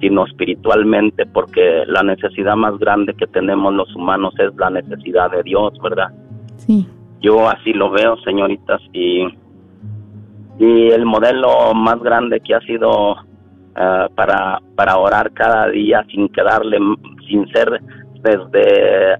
sino 0.00 0.26
espiritualmente, 0.26 1.26
porque 1.26 1.84
la 1.86 2.02
necesidad 2.02 2.56
más 2.56 2.78
grande 2.78 3.14
que 3.14 3.26
tenemos 3.26 3.74
los 3.74 3.94
humanos 3.94 4.34
es 4.38 4.54
la 4.56 4.70
necesidad 4.70 5.30
de 5.30 5.42
Dios, 5.42 5.72
¿verdad? 5.82 6.08
Sí. 6.56 6.86
Yo 7.20 7.48
así 7.48 7.72
lo 7.72 7.90
veo, 7.90 8.16
señoritas, 8.18 8.80
y, 8.92 9.26
y 10.58 10.88
el 10.90 11.04
modelo 11.06 11.74
más 11.74 12.00
grande 12.02 12.40
que 12.40 12.54
ha 12.54 12.60
sido 12.60 13.16
eh, 13.76 14.06
para, 14.14 14.60
para 14.76 14.98
orar 14.98 15.32
cada 15.32 15.68
día 15.68 16.04
sin 16.10 16.28
quedarle, 16.28 16.78
sin 17.26 17.46
ser 17.48 17.80
desde, 18.22 19.18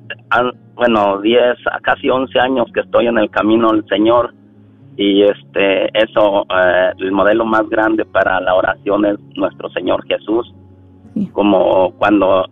bueno, 0.75 1.20
10 1.20 1.43
a 1.72 1.81
casi 1.81 2.09
11 2.09 2.39
años 2.39 2.66
que 2.72 2.81
estoy 2.81 3.07
en 3.07 3.18
el 3.18 3.31
camino 3.31 3.72
del 3.72 3.85
Señor 3.87 4.33
y 4.97 5.22
este 5.22 5.86
eso 5.99 6.42
eh, 6.42 6.92
el 6.99 7.12
modelo 7.12 7.45
más 7.45 7.68
grande 7.68 8.05
para 8.05 8.40
la 8.40 8.55
oración 8.55 9.05
es 9.07 9.18
nuestro 9.36 9.68
Señor 9.70 10.05
Jesús. 10.07 10.55
Como 11.32 11.92
cuando 11.92 12.47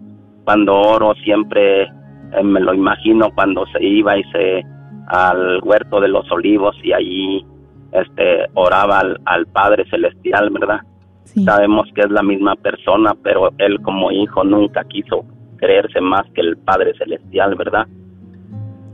cuando 0.44 0.74
oro 0.74 1.14
siempre 1.22 1.82
eh, 1.82 2.42
me 2.42 2.60
lo 2.60 2.74
imagino 2.74 3.30
cuando 3.34 3.64
se 3.66 3.82
iba 3.82 4.16
y 4.18 4.24
se 4.24 4.62
al 5.08 5.60
huerto 5.62 6.00
de 6.00 6.08
los 6.08 6.30
olivos 6.30 6.76
y 6.82 6.92
allí 6.92 7.44
este 7.92 8.46
oraba 8.54 9.00
al, 9.00 9.20
al 9.26 9.46
Padre 9.46 9.84
celestial 9.90 10.50
verdad 10.50 10.80
sabemos 11.24 11.88
que 11.94 12.02
es 12.02 12.10
la 12.10 12.22
misma 12.22 12.54
persona 12.54 13.14
pero 13.22 13.50
él 13.58 13.80
como 13.82 14.10
hijo 14.10 14.44
nunca 14.44 14.84
quiso 14.84 15.24
creerse 15.56 16.00
más 16.00 16.22
que 16.34 16.40
el 16.40 16.56
Padre 16.56 16.94
celestial 16.96 17.54
verdad 17.56 17.86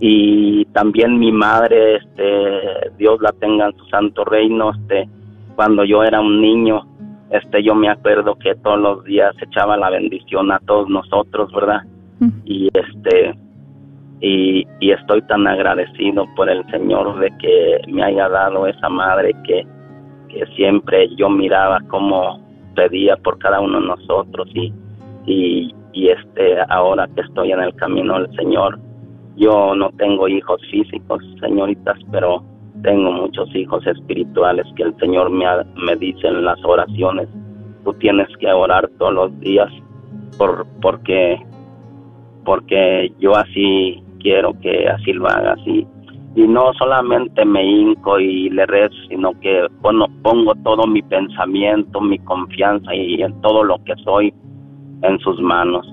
y 0.01 0.65
también 0.67 1.19
mi 1.19 1.33
madre, 1.33 1.97
este, 1.97 2.91
Dios 2.99 3.21
la 3.21 3.33
tenga 3.33 3.67
en 3.67 3.77
su 3.77 3.85
santo 3.87 4.25
reino, 4.25 4.71
este, 4.73 5.09
cuando 5.57 5.85
yo 5.85 6.05
era 6.05 6.21
un 6.21 6.41
niño, 6.41 6.87
este, 7.31 7.63
yo 7.63 7.75
me 7.75 7.89
acuerdo 7.89 8.37
que 8.37 8.55
todos 8.57 8.79
los 8.79 9.05
días 9.05 9.35
echaba 9.43 9.77
la 9.77 9.91
bendición 9.91 10.53
a 10.53 10.61
todos 10.61 10.89
nosotros, 10.89 11.53
¿verdad? 11.53 11.83
Y 12.45 12.69
este, 12.73 13.35
y, 14.21 14.67
y 14.81 14.91
estoy 14.91 15.23
tan 15.23 15.47
agradecido 15.47 16.27
por 16.35 16.49
el 16.49 16.65
Señor 16.71 17.19
de 17.21 17.31
que 17.39 17.81
me 17.89 18.03
haya 18.03 18.29
dado 18.29 18.67
esa 18.67 18.89
madre 18.89 19.35
que, 19.45 19.67
que 20.29 20.47
siempre 20.57 21.09
yo 21.17 21.29
miraba 21.29 21.81
cómo 21.89 22.41
pedía 22.75 23.17
por 23.17 23.39
cada 23.39 23.61
uno 23.61 23.81
de 23.81 23.87
nosotros 23.87 24.49
y, 24.55 24.73
y, 25.27 25.75
y 25.93 26.09
este, 26.09 26.57
ahora 26.69 27.09
que 27.15 27.23
estoy 27.23 27.53
en 27.53 27.61
el 27.61 27.75
camino 27.75 28.21
del 28.21 28.35
Señor, 28.37 28.79
yo 29.39 29.75
no 29.75 29.91
tengo 29.93 30.29
hijos 30.29 30.61
físicos, 30.71 31.23
señoritas, 31.41 31.99
pero 32.11 32.43
tengo 32.83 33.11
muchos 33.13 33.55
hijos 33.55 33.87
espirituales 33.87 34.67
que 34.77 34.83
el 34.85 34.97
Señor 34.99 35.31
me, 35.31 35.47
ha- 35.47 35.65
me 35.77 35.97
dice 35.97 36.27
en 36.29 36.45
las 36.45 36.63
oraciones. 36.65 37.29
Tú 37.85 37.93
tienes 37.95 38.29
que 38.39 38.51
orar 38.53 38.89
todos 38.99 39.15
los 39.15 39.41
días 39.41 39.69
por, 40.39 40.67
porque, 40.83 41.39
porque 42.45 43.13
yo 43.19 43.37
así 43.37 44.03
quiero 44.21 44.53
que 44.61 44.89
así 44.89 45.13
lo 45.13 45.27
hagas. 45.29 45.59
Y, 45.67 45.87
no 46.37 46.73
solamente 46.75 47.45
me 47.45 47.65
hinco 47.65 48.21
y 48.21 48.49
le 48.51 48.65
rezo, 48.67 48.95
sino 49.09 49.33
que 49.41 49.67
pongo, 49.83 50.07
pongo 50.23 50.55
todo 50.63 50.87
mi 50.87 51.03
pensamiento, 51.03 52.01
mi 52.01 52.17
confianza 52.21 52.95
y 52.95 53.21
en 53.23 53.41
todo 53.41 53.65
lo 53.65 53.83
que 53.85 53.95
soy 54.05 54.33
en 55.03 55.19
sus 55.19 55.41
manos. 55.41 55.85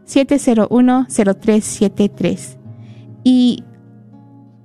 701-0373. 0.05 2.59
Y 3.25 3.65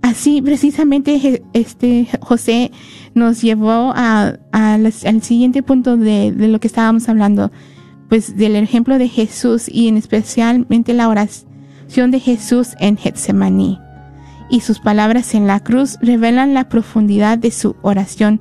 así 0.02 0.42
precisamente 0.42 1.46
este 1.54 2.10
José 2.20 2.72
nos 3.18 3.42
llevó 3.42 3.94
al 3.94 4.94
siguiente 5.22 5.64
punto 5.64 5.98
de, 5.98 6.32
lo 6.32 6.60
que 6.60 6.68
estábamos 6.68 7.10
hablando, 7.10 7.52
pues 8.10 8.38
del 8.38 8.56
ejemplo 8.56 8.98
de 8.98 9.10
Jesús 9.10 9.68
y 9.68 9.88
en 9.88 9.98
especialmente 9.98 10.94
la 10.94 11.10
oración 11.10 12.12
de 12.12 12.20
Jesús 12.20 12.76
en 12.80 12.98
Getsemaní. 12.98 13.80
Y 14.50 14.62
sus 14.62 14.80
palabras 14.80 15.36
en 15.36 15.46
la 15.46 15.60
cruz 15.60 15.98
revelan 16.02 16.54
la 16.54 16.70
profundidad 16.70 17.38
de 17.38 17.52
su 17.52 17.76
oración 17.82 18.40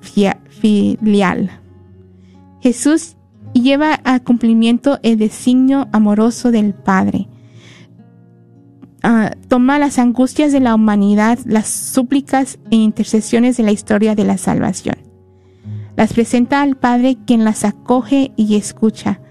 filial. 0.00 1.50
Jesús 2.60 3.16
lleva 3.54 4.00
a 4.04 4.20
cumplimiento 4.20 5.00
el 5.02 5.18
designio 5.18 5.88
amoroso 5.92 6.50
del 6.52 6.74
Padre. 6.74 7.28
Ah, 9.10 9.30
toma 9.48 9.78
las 9.78 9.98
angustias 9.98 10.52
de 10.52 10.60
la 10.60 10.74
humanidad, 10.74 11.38
las 11.46 11.66
súplicas 11.66 12.58
e 12.70 12.76
intercesiones 12.76 13.56
de 13.56 13.62
la 13.62 13.72
historia 13.72 14.14
de 14.14 14.24
la 14.24 14.36
salvación. 14.36 14.96
Las 15.96 16.12
presenta 16.12 16.60
al 16.60 16.76
Padre 16.76 17.16
quien 17.26 17.42
las 17.42 17.64
acoge 17.64 18.32
y 18.36 18.56
escucha, 18.56 19.22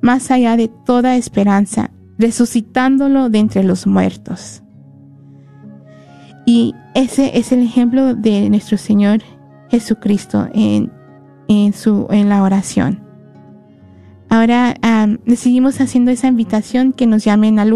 más 0.00 0.32
allá 0.32 0.56
de 0.56 0.66
toda 0.66 1.14
esperanza, 1.14 1.92
resucitándolo 2.18 3.30
de 3.30 3.38
entre 3.38 3.62
los 3.62 3.86
muertos. 3.86 4.64
Y 6.44 6.74
ese 6.96 7.38
es 7.38 7.52
el 7.52 7.62
ejemplo 7.62 8.16
de 8.16 8.50
nuestro 8.50 8.78
Señor 8.78 9.20
Jesucristo 9.70 10.48
en, 10.52 10.90
en, 11.46 11.72
su, 11.72 12.08
en 12.10 12.28
la 12.28 12.42
oración. 12.42 12.98
Ahora 14.28 14.74
le 15.24 15.36
seguimos 15.36 15.80
haciendo 15.80 16.10
esa 16.10 16.26
invitación 16.26 16.92
que 16.92 17.06
nos 17.06 17.22
llamen 17.22 17.60
al 17.60 17.72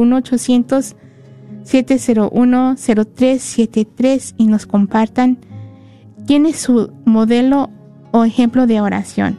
1-800-701-0373 1.65 4.35
y 4.37 4.47
nos 4.47 4.67
compartan 4.67 5.39
quién 6.27 6.45
es 6.47 6.59
su 6.59 6.93
modelo 7.05 7.71
o 8.13 8.25
ejemplo 8.25 8.67
de 8.67 8.81
oración, 8.81 9.39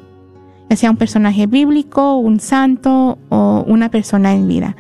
ya 0.70 0.76
sea 0.76 0.92
un 0.92 0.98
personaje 0.98 1.48
bíblico, 1.48 2.18
un 2.18 2.40
santo 2.40 3.18
o 3.30 3.64
una 3.68 3.90
persona 3.90 4.34
en 4.34 4.48
vida. 4.48 4.76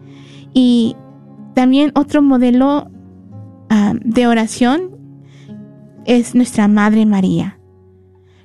Y 0.54 0.96
también 1.54 1.92
otro 1.94 2.20
modelo 2.22 2.90
ah, 3.68 3.92
de 4.04 4.26
oración 4.26 4.90
es 6.04 6.34
nuestra 6.34 6.66
Madre 6.68 7.06
María. 7.06 7.58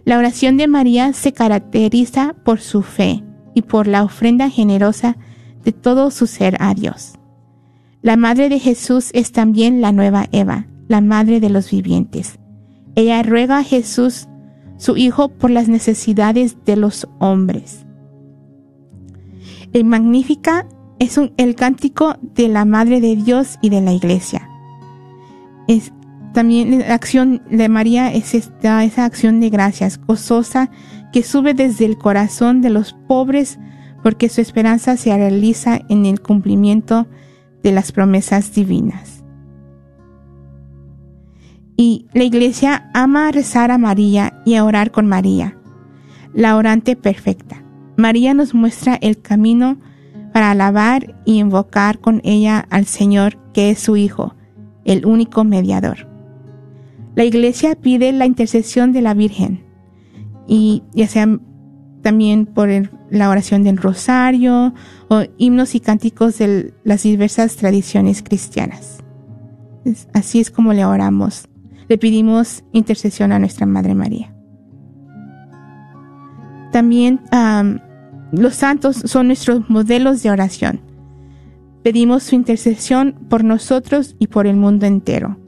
La 0.08 0.18
oración 0.18 0.56
de 0.56 0.70
María 0.70 1.12
se 1.12 1.34
caracteriza 1.34 2.34
por 2.46 2.62
su 2.62 2.82
fe 2.82 3.26
y 3.54 3.64
por 3.64 3.88
la 3.88 4.06
ofrenda 4.06 4.50
generosa 4.50 5.18
de 5.66 5.74
todo 5.74 6.12
su 6.12 6.28
ser 6.28 6.56
a 6.62 6.74
Dios. 6.74 7.16
La 8.02 8.16
Madre 8.16 8.48
de 8.48 8.58
Jesús 8.58 9.10
es 9.12 9.34
también 9.34 9.82
la 9.82 9.92
nueva 9.92 10.28
Eva, 10.32 10.68
la 10.88 11.02
Madre 11.02 11.42
de 11.42 11.50
los 11.50 11.70
vivientes. 11.72 12.40
Ella 12.96 13.22
ruega 13.22 13.58
a 13.58 13.64
Jesús, 13.66 14.30
su 14.78 14.96
Hijo, 14.96 15.28
por 15.28 15.52
las 15.52 15.68
necesidades 15.68 16.56
de 16.64 16.78
los 16.78 17.10
hombres. 17.20 17.86
El 19.74 19.84
Magnífica 19.84 20.70
es 21.00 21.18
un- 21.18 21.34
el 21.36 21.56
cántico 21.56 22.16
de 22.22 22.48
la 22.48 22.64
Madre 22.64 23.02
de 23.02 23.18
Dios 23.18 23.60
y 23.62 23.72
de 23.72 23.82
la 23.82 23.92
Iglesia. 23.92 24.50
Es 25.68 25.92
también 26.34 26.80
la 26.80 26.94
acción 26.94 27.42
de 27.50 27.70
María 27.70 28.14
es 28.14 28.36
esta, 28.36 28.84
esa 28.84 29.06
acción 29.06 29.40
de 29.40 29.50
gracias 29.50 30.00
gozosa 30.00 30.70
que 31.12 31.24
sube 31.24 31.54
desde 31.54 31.86
el 31.86 31.98
corazón 31.98 32.62
de 32.62 32.70
los 32.70 32.94
pobres 33.08 33.60
porque 34.04 34.30
su 34.30 34.42
esperanza 34.42 34.98
se 34.98 35.16
realiza 35.16 35.82
en 35.90 36.06
el 36.06 36.22
cumplimiento 36.22 37.08
de 37.64 37.72
las 37.72 37.92
promesas 37.92 38.54
divinas. 38.54 39.24
Y 41.76 42.08
la 42.14 42.24
iglesia 42.24 42.90
ama 42.94 43.32
rezar 43.32 43.72
a 43.72 43.78
María 43.78 44.42
y 44.46 44.56
a 44.56 44.64
orar 44.64 44.92
con 44.92 45.08
María, 45.08 45.58
la 46.34 46.56
orante 46.56 46.96
perfecta. 46.96 47.64
María 47.98 48.34
nos 48.34 48.54
muestra 48.54 48.96
el 48.96 49.22
camino 49.22 49.78
para 50.34 50.52
alabar 50.52 51.16
y 51.26 51.40
invocar 51.40 52.00
con 52.00 52.22
ella 52.24 52.66
al 52.70 52.86
Señor, 52.86 53.38
que 53.54 53.72
es 53.72 53.80
su 53.80 53.98
Hijo, 53.98 54.36
el 54.86 55.06
único 55.06 55.44
mediador. 55.44 56.08
La 57.18 57.26
iglesia 57.26 57.74
pide 57.74 58.12
la 58.12 58.28
intercesión 58.28 58.94
de 58.94 59.02
la 59.02 59.16
Virgen, 59.16 59.66
y 60.48 60.84
ya 60.94 61.08
sea 61.08 61.28
también 62.04 62.46
por 62.46 62.70
la 63.10 63.32
oración 63.32 63.64
del 63.64 63.78
rosario 63.78 64.76
o 65.10 65.24
himnos 65.40 65.74
y 65.74 65.80
cánticos 65.80 66.38
de 66.38 66.76
las 66.84 67.02
diversas 67.02 67.56
tradiciones 67.56 68.22
cristianas. 68.22 69.04
Así 70.14 70.40
es 70.40 70.52
como 70.52 70.74
le 70.74 70.86
oramos. 70.86 71.50
Le 71.88 71.98
pedimos 71.98 72.64
intercesión 72.72 73.32
a 73.32 73.40
nuestra 73.40 73.66
Madre 73.66 73.96
María. 73.96 74.32
También 76.72 77.22
am, 77.32 77.80
los 78.32 78.54
santos 78.54 78.96
son 78.96 79.26
nuestros 79.26 79.68
modelos 79.72 80.22
de 80.22 80.30
oración. 80.30 80.82
Pedimos 81.82 82.22
su 82.22 82.36
intercesión 82.36 83.16
por 83.28 83.44
nosotros 83.44 84.16
y 84.20 84.28
por 84.28 84.46
el 84.46 84.56
mundo 84.56 84.86
entero. 84.86 85.40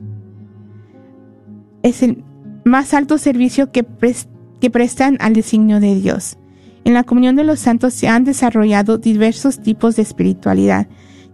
Es 1.83 2.03
el 2.03 2.23
más 2.65 2.93
alto 2.93 3.17
servicio 3.17 3.71
que, 3.71 3.85
pres- 3.85 4.27
que 4.59 4.69
prestan 4.69 5.17
al 5.19 5.33
designio 5.33 5.79
de 5.79 5.95
Dios. 5.95 6.37
En 6.83 6.93
la 6.93 7.03
comunión 7.03 7.35
de 7.35 7.43
los 7.43 7.59
santos 7.59 7.93
se 7.93 8.07
han 8.07 8.23
desarrollado 8.23 8.97
diversos 8.97 9.61
tipos 9.61 9.95
de 9.95 10.01
espiritualidad 10.01 10.87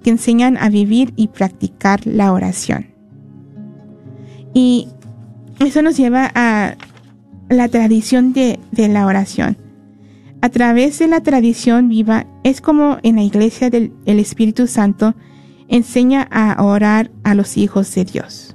que 0.03 0.09
enseñan 0.09 0.57
a 0.57 0.69
vivir 0.69 1.13
y 1.15 1.29
practicar 1.29 2.05
la 2.05 2.31
oración. 2.31 2.87
Y 4.53 4.87
eso 5.59 5.81
nos 5.81 5.97
lleva 5.97 6.31
a 6.35 6.75
la 7.49 7.67
tradición 7.69 8.33
de, 8.33 8.59
de 8.71 8.87
la 8.87 9.05
oración. 9.05 9.57
A 10.41 10.49
través 10.49 10.99
de 10.99 11.07
la 11.07 11.21
tradición 11.21 11.89
viva 11.89 12.27
es 12.43 12.61
como 12.61 12.97
en 13.01 13.15
la 13.15 13.23
iglesia 13.23 13.69
del 13.69 13.93
el 14.05 14.19
Espíritu 14.19 14.67
Santo 14.67 15.15
enseña 15.67 16.27
a 16.29 16.63
orar 16.63 17.09
a 17.23 17.33
los 17.33 17.57
hijos 17.57 17.93
de 17.95 18.05
Dios. 18.05 18.55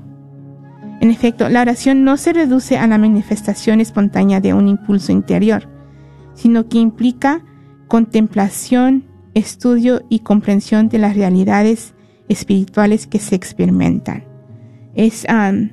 En 1.01 1.11
efecto, 1.11 1.49
la 1.49 1.63
oración 1.63 2.05
no 2.05 2.17
se 2.17 2.33
reduce 2.33 2.77
a 2.77 2.87
la 2.87 2.99
manifestación 2.99 3.81
espontánea 3.81 4.41
de 4.41 4.53
un 4.55 4.69
impulso 4.69 5.13
interior, 5.13 5.69
sino 6.35 6.69
que 6.69 6.79
implica 6.79 7.43
contemplación, 7.89 9.05
estudio 9.35 10.03
y 10.09 10.21
comprensión 10.21 10.89
de 10.89 10.99
las 10.99 11.17
realidades 11.17 11.95
espirituales 12.29 13.07
que 13.07 13.19
se 13.19 13.35
experimentan. 13.35 14.25
Es 14.95 15.27
am, 15.29 15.73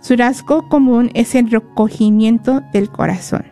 Su 0.00 0.16
rasgo 0.16 0.68
común 0.68 1.10
es 1.14 1.34
el 1.34 1.50
recogimiento 1.50 2.62
del 2.72 2.90
corazón. 2.90 3.44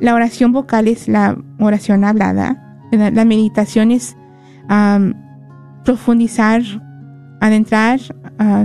La 0.00 0.14
oración 0.14 0.52
vocal 0.52 0.88
es 0.88 1.08
la 1.08 1.36
oración 1.58 2.04
hablada. 2.04 2.80
La, 2.90 3.24
meditación 3.24 3.90
es 3.90 4.16
profundizar, 5.84 6.62
adentrar, 7.40 8.00
ah, 8.38 8.64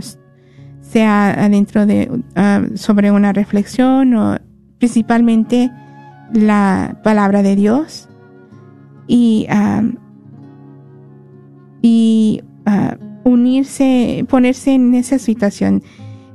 sea 0.82 1.46
adentro 1.46 1.86
de 1.86 2.24
ah, 2.36 2.62
sobre 2.76 3.12
una 3.12 3.34
reflexión 3.34 4.16
o 4.16 4.38
principalmente 4.78 5.72
la 6.34 7.00
palabra 7.04 7.42
de 7.44 7.56
Dios 7.56 8.10
y 9.08 9.46
am, 9.50 9.98
y 11.82 12.42
ah, 12.66 12.98
unirse, 13.24 14.26
ponerse 14.30 14.74
en 14.74 14.94
esa 14.96 15.20
situación 15.20 15.84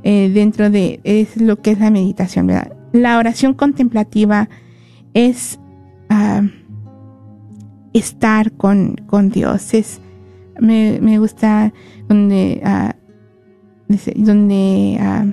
eh, 0.03 0.31
dentro 0.33 0.71
de 0.71 1.01
es 1.05 1.41
lo 1.41 1.57
que 1.61 1.73
es 1.73 1.79
la 1.81 1.91
meditación, 1.91 2.47
¿verdad? 2.47 2.73
La 2.93 3.19
oración 3.19 3.55
contemplativa 3.55 4.49
es 5.15 5.59
ah, 6.09 6.43
estar 7.93 8.53
con, 8.53 8.97
con 9.07 9.31
Dios. 9.31 9.75
Es, 9.75 10.01
me, 10.61 10.99
me 11.01 11.19
gusta 11.19 11.73
donde, 12.09 12.61
ah, 12.65 12.95
dice- 13.89 14.15
donde 14.17 14.99
ah, 15.01 15.27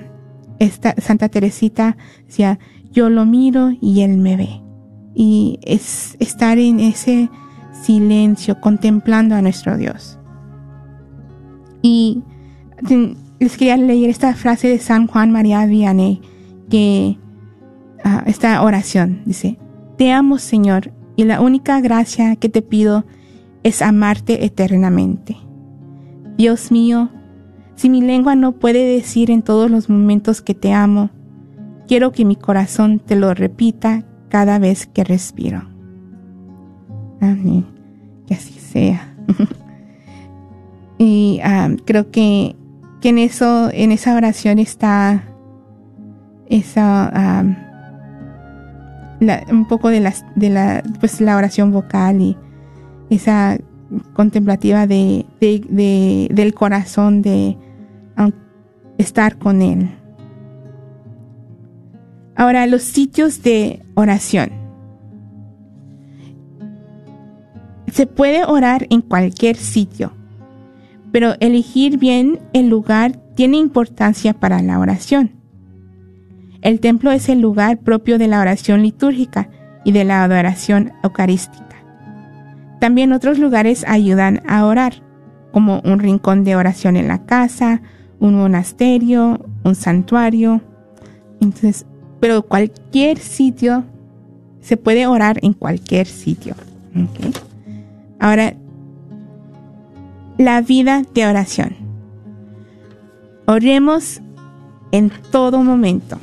esta 0.58 0.94
Santa 0.98 1.28
Teresita 1.28 1.96
decía, 2.26 2.58
yo 2.90 3.10
lo 3.10 3.24
miro 3.26 3.70
y 3.80 4.00
él 4.02 4.18
me 4.18 4.36
ve. 4.36 4.60
Y 5.14 5.58
es 5.62 6.16
estar 6.20 6.58
en 6.58 6.80
ese 6.80 7.30
silencio, 7.82 8.60
contemplando 8.60 9.34
a 9.34 9.42
nuestro 9.42 9.76
Dios. 9.76 10.18
Y 11.82 12.22
ten- 12.86 13.16
les 13.38 13.56
quería 13.56 13.76
leer 13.76 14.10
esta 14.10 14.34
frase 14.34 14.68
de 14.68 14.78
San 14.78 15.06
Juan 15.06 15.30
María 15.30 15.64
Vianney, 15.66 16.20
que 16.68 17.18
ah, 18.04 18.22
esta 18.26 18.62
oración 18.62 19.22
dice, 19.24 19.58
Te 19.96 20.12
amo 20.12 20.38
Señor, 20.38 20.92
y 21.16 21.24
la 21.24 21.40
única 21.40 21.80
gracia 21.80 22.36
que 22.36 22.48
te 22.48 22.62
pido 22.62 23.04
es 23.62 23.82
amarte 23.82 24.44
eternamente. 24.44 25.36
Dios 26.36 26.70
mío, 26.70 27.10
si 27.74 27.90
mi 27.90 28.00
lengua 28.00 28.34
no 28.34 28.52
puede 28.52 28.84
decir 28.94 29.30
en 29.30 29.42
todos 29.42 29.70
los 29.70 29.88
momentos 29.90 30.40
que 30.40 30.54
te 30.54 30.72
amo, 30.72 31.10
quiero 31.90 32.12
que 32.12 32.24
mi 32.24 32.36
corazón 32.36 33.00
te 33.00 33.16
lo 33.16 33.34
repita 33.34 34.04
cada 34.28 34.60
vez 34.60 34.86
que 34.86 35.02
respiro. 35.02 35.64
Amén. 37.20 37.66
Que 38.28 38.34
así 38.34 38.52
sea. 38.60 39.16
y 40.98 41.40
creo 41.84 42.12
que, 42.12 42.54
que 43.00 43.08
en 43.08 43.18
eso, 43.18 43.70
en 43.72 43.90
esa 43.90 44.14
oración 44.14 44.60
está 44.60 45.24
esa 46.48 47.44
un 49.50 49.66
poco 49.66 49.88
de 49.88 49.98
las 49.98 50.24
de 50.36 50.48
la 50.50 50.84
pues 51.00 51.20
la 51.20 51.36
oración 51.36 51.72
vocal 51.72 52.20
y 52.20 52.36
esa 53.10 53.58
contemplativa 54.12 54.86
de, 54.86 55.26
de- 55.40 55.66
de- 55.68 56.28
del 56.32 56.54
corazón 56.54 57.20
de 57.20 57.58
estar 58.96 59.38
con 59.38 59.60
él. 59.60 59.90
Ahora, 62.40 62.66
los 62.66 62.80
sitios 62.80 63.42
de 63.42 63.82
oración. 63.92 64.48
Se 67.92 68.06
puede 68.06 68.46
orar 68.46 68.86
en 68.88 69.02
cualquier 69.02 69.56
sitio, 69.56 70.14
pero 71.12 71.34
elegir 71.40 71.98
bien 71.98 72.40
el 72.54 72.70
lugar 72.70 73.20
tiene 73.34 73.58
importancia 73.58 74.32
para 74.32 74.62
la 74.62 74.78
oración. 74.78 75.32
El 76.62 76.80
templo 76.80 77.10
es 77.10 77.28
el 77.28 77.42
lugar 77.42 77.80
propio 77.80 78.16
de 78.16 78.28
la 78.28 78.40
oración 78.40 78.80
litúrgica 78.84 79.50
y 79.84 79.92
de 79.92 80.04
la 80.06 80.24
adoración 80.24 80.92
eucarística. 81.04 81.76
También 82.80 83.12
otros 83.12 83.38
lugares 83.38 83.84
ayudan 83.86 84.40
a 84.48 84.64
orar, 84.64 84.94
como 85.52 85.82
un 85.84 85.98
rincón 85.98 86.44
de 86.44 86.56
oración 86.56 86.96
en 86.96 87.06
la 87.06 87.26
casa, 87.26 87.82
un 88.18 88.36
monasterio, 88.36 89.44
un 89.62 89.74
santuario. 89.74 90.62
Entonces, 91.42 91.84
pero 92.20 92.42
cualquier 92.42 93.18
sitio 93.18 93.84
se 94.60 94.76
puede 94.76 95.06
orar 95.06 95.38
en 95.42 95.52
cualquier 95.54 96.06
sitio. 96.06 96.54
¿ok? 96.94 97.34
Ahora, 98.18 98.54
la 100.38 100.60
vida 100.60 101.02
de 101.14 101.26
oración. 101.26 101.76
Oremos 103.46 104.20
en 104.92 105.10
todo 105.30 105.62
momento. 105.62 106.18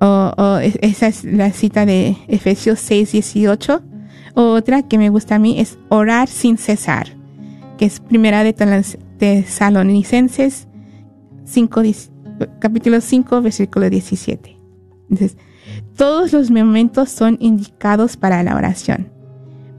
O, 0.00 0.32
o 0.36 0.56
es- 0.58 0.78
esa 0.82 1.06
es 1.08 1.24
la 1.24 1.50
cita 1.52 1.86
de 1.86 2.16
Efesios 2.28 2.78
6, 2.80 3.12
18. 3.12 3.82
O 4.34 4.50
otra 4.52 4.82
que 4.82 4.98
me 4.98 5.08
gusta 5.08 5.36
a 5.36 5.38
mí 5.38 5.58
es 5.60 5.78
orar 5.88 6.28
sin 6.28 6.58
cesar, 6.58 7.08
que 7.78 7.86
es 7.86 8.00
primera 8.00 8.44
de 8.44 8.52
Tesalonicenses 9.18 10.66
5, 11.44 11.80
diez- 11.82 12.10
capítulo 12.58 13.00
5, 13.00 13.42
versículo 13.42 13.90
17. 13.90 14.56
Entonces, 15.10 15.36
todos 15.96 16.32
los 16.32 16.50
momentos 16.50 17.10
son 17.10 17.36
indicados 17.40 18.16
para 18.16 18.42
la 18.42 18.56
oración, 18.56 19.12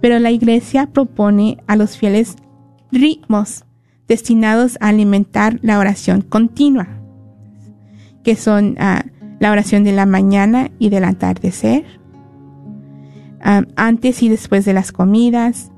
pero 0.02 0.20
la 0.20 0.32
iglesia 0.32 0.88
propone 0.88 1.58
a 1.68 1.76
los 1.76 1.98
fieles 1.98 2.36
ritmos 2.92 3.66
destinados 4.08 4.78
a 4.80 4.88
alimentar 4.88 5.60
la 5.62 5.80
oración 5.80 6.22
continua, 6.22 6.88
que 8.24 8.36
son 8.36 8.76
ah, 8.80 9.04
la 9.40 9.52
oración 9.52 9.84
de 9.84 9.92
la 9.92 10.06
mañana 10.06 10.72
y 10.80 10.90
del 10.90 11.04
atardecer, 11.04 11.86
ah, 13.42 13.64
antes 13.76 14.24
y 14.24 14.30
después 14.30 14.66
de 14.66 14.74
las 14.74 14.92
comidas, 14.92 15.72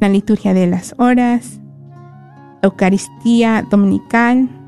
la 0.00 0.08
liturgia 0.08 0.54
de 0.54 0.66
las 0.66 0.94
horas, 0.98 1.60
Eucaristía 2.62 3.66
dominical, 3.70 4.59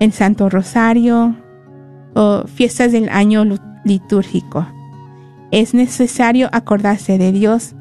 el 0.00 0.12
Santo 0.12 0.48
Rosario 0.48 1.36
o 2.14 2.44
fiestas 2.46 2.92
del 2.92 3.08
año 3.08 3.44
litúrgico. 3.84 4.66
Es 5.50 5.74
necesario 5.74 6.48
acordarse 6.52 7.18
de 7.18 7.32
Dios 7.32 7.74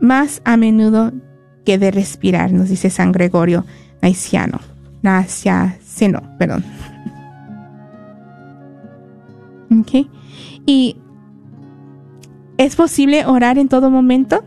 más 0.00 0.40
a 0.44 0.56
menudo 0.56 1.12
que 1.64 1.78
de 1.78 1.90
respirar, 1.90 2.52
nos 2.52 2.68
dice 2.68 2.90
San 2.90 3.12
Gregorio 3.12 3.64
Naciano. 4.02 4.60
Perdón. 6.38 6.64
Ok. 9.72 10.08
¿Y 10.66 10.96
es 12.58 12.74
posible 12.74 13.24
orar 13.24 13.56
en 13.56 13.68
todo 13.68 13.88
momento? 13.88 14.44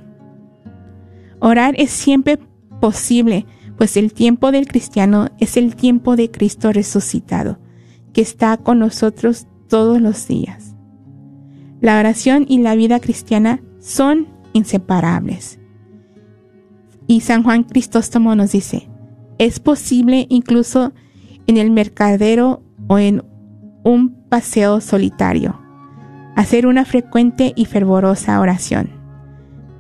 Orar 1.40 1.76
es 1.78 1.92
siempre 1.92 2.40
posible, 2.82 3.46
pues 3.78 3.98
el 3.98 4.14
tiempo 4.14 4.52
del 4.52 4.68
cristiano 4.68 5.30
es 5.40 5.58
el 5.58 5.76
tiempo 5.76 6.16
de 6.16 6.32
Cristo 6.32 6.72
resucitado, 6.72 7.60
que 8.14 8.22
está 8.22 8.58
con 8.58 8.80
nosotros 8.80 9.48
todos 9.68 10.00
los 10.02 10.28
días. 10.28 10.76
La 11.82 12.00
oración 12.00 12.46
y 12.48 12.60
la 12.60 12.76
vida 12.76 13.00
cristiana 13.00 13.62
son 13.80 14.28
inseparables. 14.54 15.60
Y 17.08 17.22
San 17.22 17.44
Juan 17.44 17.64
Cristóstomo 17.64 18.36
nos 18.36 18.52
dice, 18.52 18.90
es 19.38 19.60
posible 19.60 20.26
incluso 20.30 20.94
en 21.48 21.58
el 21.58 21.72
mercadero 21.72 22.64
o 22.88 23.00
en 23.00 23.24
un 23.84 24.16
paseo 24.30 24.80
solitario, 24.80 25.60
hacer 26.36 26.68
una 26.68 26.86
frecuente 26.86 27.52
y 27.56 27.66
fervorosa 27.66 28.40
oración, 28.40 28.90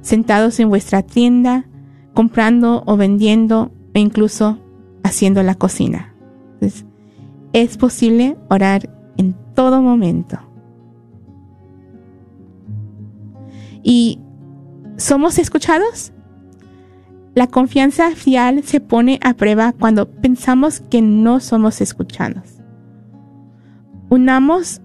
sentados 0.01 0.59
en 0.59 0.69
vuestra 0.69 1.03
tienda, 1.03 1.65
comprando 2.13 2.83
o 2.85 2.97
vendiendo 2.97 3.71
o 3.95 3.99
incluso 3.99 4.59
haciendo 5.03 5.43
la 5.43 5.55
cocina. 5.55 6.15
Es 7.53 7.77
posible 7.77 8.37
orar 8.49 8.89
en 9.17 9.35
todo 9.53 9.81
momento. 9.81 10.39
¿Y 13.83 14.19
somos 14.97 15.37
escuchados? 15.37 16.13
La 17.35 17.47
confianza 17.47 18.11
fiel 18.11 18.63
se 18.63 18.79
pone 18.79 19.19
a 19.23 19.33
prueba 19.33 19.73
cuando 19.73 20.09
pensamos 20.09 20.81
que 20.81 21.01
no 21.01 21.39
somos 21.39 21.81
escuchados. 21.81 22.61
Unamos 24.09 24.81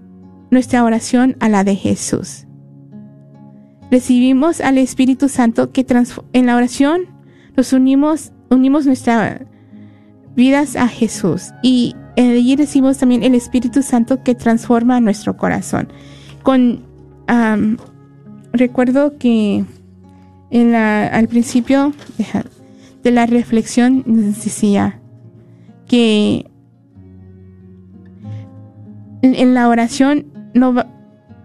nuestra 0.50 0.82
oración 0.82 1.36
a 1.40 1.48
la 1.48 1.62
de 1.62 1.76
Jesús. 1.76 2.46
Recibimos 3.90 4.60
al 4.60 4.78
Espíritu 4.78 5.28
Santo 5.28 5.72
que 5.72 5.86
en 6.32 6.46
la 6.46 6.56
oración 6.56 7.02
nos 7.56 7.72
unimos, 7.72 8.32
unimos 8.50 8.86
nuestras 8.86 9.42
vidas 10.34 10.76
a 10.76 10.88
Jesús 10.88 11.50
y 11.62 11.94
allí 12.16 12.56
recibimos 12.56 12.98
también 12.98 13.22
el 13.22 13.34
Espíritu 13.34 13.82
Santo 13.82 14.22
que 14.22 14.34
transforma 14.34 15.00
nuestro 15.00 15.36
corazón. 15.36 15.88
Con 16.42 16.86
recuerdo 18.52 19.18
que 19.18 19.64
en 20.50 20.72
la, 20.72 21.06
al 21.08 21.28
principio 21.28 21.92
de 23.02 23.10
la 23.10 23.26
reflexión 23.26 24.02
nos 24.06 24.42
decía 24.44 25.00
que 25.86 26.50
en, 29.22 29.34
en 29.34 29.54
la 29.54 29.68
oración 29.68 30.26
no 30.54 30.74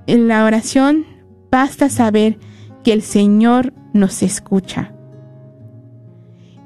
en 0.07 0.27
la 0.27 0.45
oración 0.45 1.05
basta 1.51 1.89
saber 1.89 2.37
que 2.83 2.93
el 2.93 3.01
Señor 3.01 3.73
nos 3.93 4.23
escucha. 4.23 4.92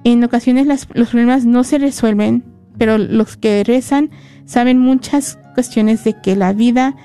En 0.07 0.23
ocasiones 0.23 0.65
los 0.65 1.09
problemas 1.09 1.43
no 1.43 1.65
se 1.65 1.79
resuelven, 1.79 2.45
pero 2.77 2.97
los 2.97 3.35
que 3.35 3.65
rezan 3.65 4.09
saben 4.45 4.79
muchas 4.79 5.37
cuestiones 5.53 6.05
de 6.05 6.13
que 6.13 6.37
la 6.37 6.53
vida 6.53 6.95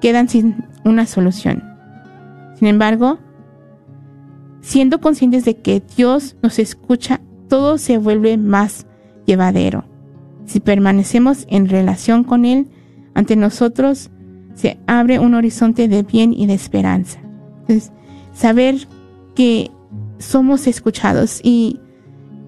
quedan 0.00 0.30
sin 0.30 0.64
una 0.82 1.04
solución. 1.04 1.62
Sin 2.54 2.68
embargo, 2.68 3.18
siendo 4.62 5.02
conscientes 5.02 5.44
de 5.44 5.58
que 5.58 5.82
Dios 5.98 6.36
nos 6.42 6.58
escucha, 6.58 7.20
todo 7.50 7.76
se 7.76 7.98
vuelve 7.98 8.38
más 8.38 8.86
llevadero. 9.26 9.84
Si 10.46 10.60
permanecemos 10.60 11.44
en 11.50 11.68
relación 11.68 12.24
con 12.24 12.46
Él, 12.46 12.68
ante 13.12 13.36
nosotros 13.36 14.08
se 14.54 14.78
abre 14.86 15.18
un 15.18 15.34
horizonte 15.34 15.88
de 15.88 16.04
bien 16.04 16.32
y 16.32 16.46
de 16.46 16.54
esperanza. 16.54 17.20
Saber 18.32 18.88
que 19.34 19.70
somos 20.18 20.66
escuchados 20.66 21.40
y, 21.42 21.80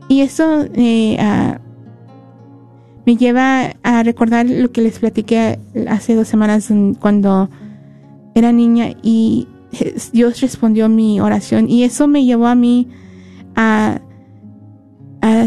y 0.09 0.23
eso 0.23 0.65
eh, 0.75 1.17
me 3.07 3.17
lleva 3.17 3.75
a 3.83 4.03
recordar 4.03 4.47
lo 4.49 4.73
que 4.73 4.83
les 4.83 4.99
platiqué 4.99 5.59
hace 5.89 6.15
dos 6.15 6.29
semanas 6.29 6.73
cuando 6.99 7.49
era 8.35 8.53
niña 8.53 8.91
y 9.03 9.49
Dios 10.13 10.41
respondió 10.41 10.89
mi 10.89 11.21
oración 11.21 11.69
y 11.69 11.85
eso 11.85 12.09
me 12.09 12.25
llevó 12.25 12.47
a 12.47 12.55
mí 12.55 12.89
a, 13.55 14.01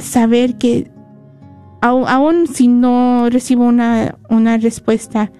saber 0.02 0.58
que 0.58 0.92
aun 1.82 2.48
si 2.48 2.68
no 2.68 3.30
recibo 3.30 3.66
una, 3.66 4.18
una 4.30 4.58
respuesta, 4.58 5.32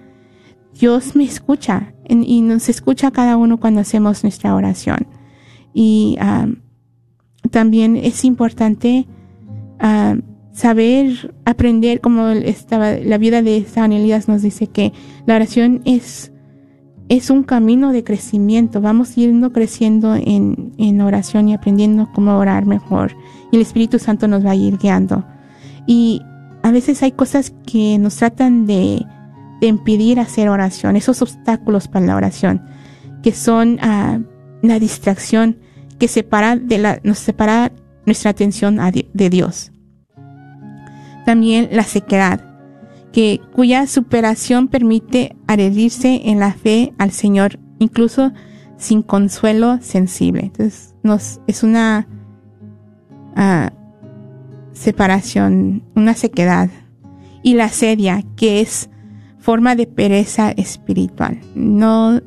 Dios 0.78 1.14
me 1.14 1.24
escucha 1.24 1.94
y 2.08 2.42
nos 2.42 2.68
escucha 2.68 3.10
cada 3.10 3.36
uno 3.36 3.58
cuando 3.58 3.80
hacemos 3.80 4.22
nuestra 4.22 4.54
oración. 4.54 5.06
Y 5.74 6.16
am, 6.20 6.62
también 7.50 7.96
es 7.96 8.24
importante 8.24 9.06
am, 9.82 10.22
saber 10.52 11.34
aprender, 11.44 12.00
como 12.00 12.28
estaba, 12.28 12.92
la 12.92 13.18
vida 13.18 13.42
de 13.42 13.64
San 13.64 13.92
Elías 13.92 14.28
nos 14.28 14.42
dice 14.42 14.66
que 14.68 14.92
la 15.26 15.34
oración 15.36 15.82
es, 15.84 16.32
es 17.08 17.30
un 17.30 17.42
camino 17.42 17.92
de 17.92 18.04
crecimiento. 18.04 18.80
Vamos 18.80 19.14
yendo 19.14 19.52
creciendo 19.52 20.14
en, 20.14 20.72
en 20.78 21.00
oración 21.00 21.48
y 21.48 21.54
aprendiendo 21.54 22.08
cómo 22.14 22.38
orar 22.38 22.64
mejor. 22.64 23.12
Y 23.50 23.56
el 23.56 23.62
Espíritu 23.62 23.98
Santo 23.98 24.28
nos 24.28 24.44
va 24.44 24.52
a 24.52 24.54
ir 24.54 24.78
guiando. 24.78 25.24
Y 25.86 26.22
a 26.62 26.70
veces 26.70 27.02
hay 27.02 27.12
cosas 27.12 27.52
que 27.66 27.98
nos 27.98 28.16
tratan 28.16 28.66
de, 28.66 29.04
de 29.60 29.66
impedir 29.66 30.20
hacer 30.20 30.48
oración, 30.48 30.96
esos 30.96 31.22
obstáculos 31.22 31.88
para 31.88 32.06
la 32.06 32.16
oración, 32.16 32.62
que 33.22 33.32
son 33.32 33.78
ah, 33.80 34.20
la 34.62 34.78
distracción 34.78 35.58
que 35.98 36.08
separa 36.08 36.56
de 36.56 36.78
la, 36.78 37.00
nos 37.04 37.18
separa 37.18 37.72
nuestra 38.06 38.30
atención 38.30 38.78
de 39.12 39.30
Dios. 39.30 39.72
También 41.24 41.68
la 41.72 41.84
sequedad, 41.84 42.44
que, 43.12 43.40
cuya 43.54 43.86
superación 43.86 44.68
permite 44.68 45.36
adherirse 45.46 46.22
en 46.24 46.40
la 46.40 46.52
fe 46.52 46.94
al 46.98 47.12
Señor, 47.12 47.58
incluso 47.78 48.32
sin 48.76 49.02
consuelo 49.02 49.78
sensible. 49.80 50.42
Entonces, 50.44 50.94
nos, 51.02 51.40
es 51.46 51.62
una 51.62 52.08
ah, 53.36 53.70
separación, 54.72 55.84
una 55.94 56.14
sequedad. 56.14 56.70
Y 57.44 57.54
la 57.54 57.68
sedia, 57.68 58.22
que 58.36 58.60
es 58.60 58.88
forma 59.38 59.74
de 59.74 59.86
pereza 59.86 60.52
espiritual. 60.52 61.40
No, 61.54 62.20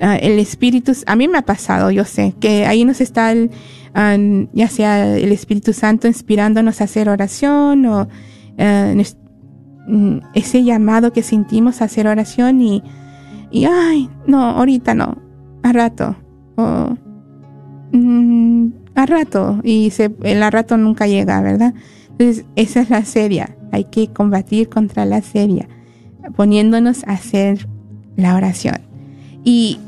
ah, 0.00 0.16
el 0.16 0.38
espíritu, 0.38 0.92
a 1.06 1.16
mí 1.16 1.28
me 1.28 1.38
ha 1.38 1.42
pasado, 1.42 1.90
yo 1.90 2.04
sé, 2.04 2.34
que 2.40 2.66
ahí 2.66 2.84
nos 2.84 3.00
está 3.00 3.32
el, 3.32 3.50
ya 3.94 4.68
sea 4.68 5.16
el 5.16 5.32
Espíritu 5.32 5.72
Santo 5.72 6.06
inspirándonos 6.06 6.80
a 6.80 6.84
hacer 6.84 7.08
oración 7.08 7.86
o 7.86 8.08
nos- 8.56 9.16
mm, 9.88 10.18
ese 10.34 10.64
llamado 10.64 11.12
que 11.12 11.22
sentimos 11.22 11.80
a 11.80 11.86
hacer 11.86 12.06
oración 12.06 12.60
y, 12.60 12.82
y 13.50 13.64
ay, 13.64 14.08
no, 14.26 14.42
ahorita 14.42 14.94
no, 14.94 15.16
a 15.62 15.72
rato, 15.72 16.16
o 16.56 16.94
mm, 17.92 18.66
a 18.94 19.06
rato, 19.06 19.60
y 19.64 19.90
se, 19.90 20.10
el 20.22 20.42
a 20.42 20.50
rato 20.50 20.76
nunca 20.76 21.06
llega, 21.06 21.40
¿verdad? 21.40 21.72
Entonces, 22.10 22.44
esa 22.56 22.80
es 22.80 22.90
la 22.90 23.04
seria, 23.04 23.56
hay 23.72 23.84
que 23.84 24.08
combatir 24.08 24.68
contra 24.68 25.04
la 25.06 25.22
seria, 25.22 25.68
poniéndonos 26.36 27.04
a 27.04 27.12
hacer 27.12 27.68
la 28.16 28.34
oración. 28.34 28.76
Y 29.44 29.78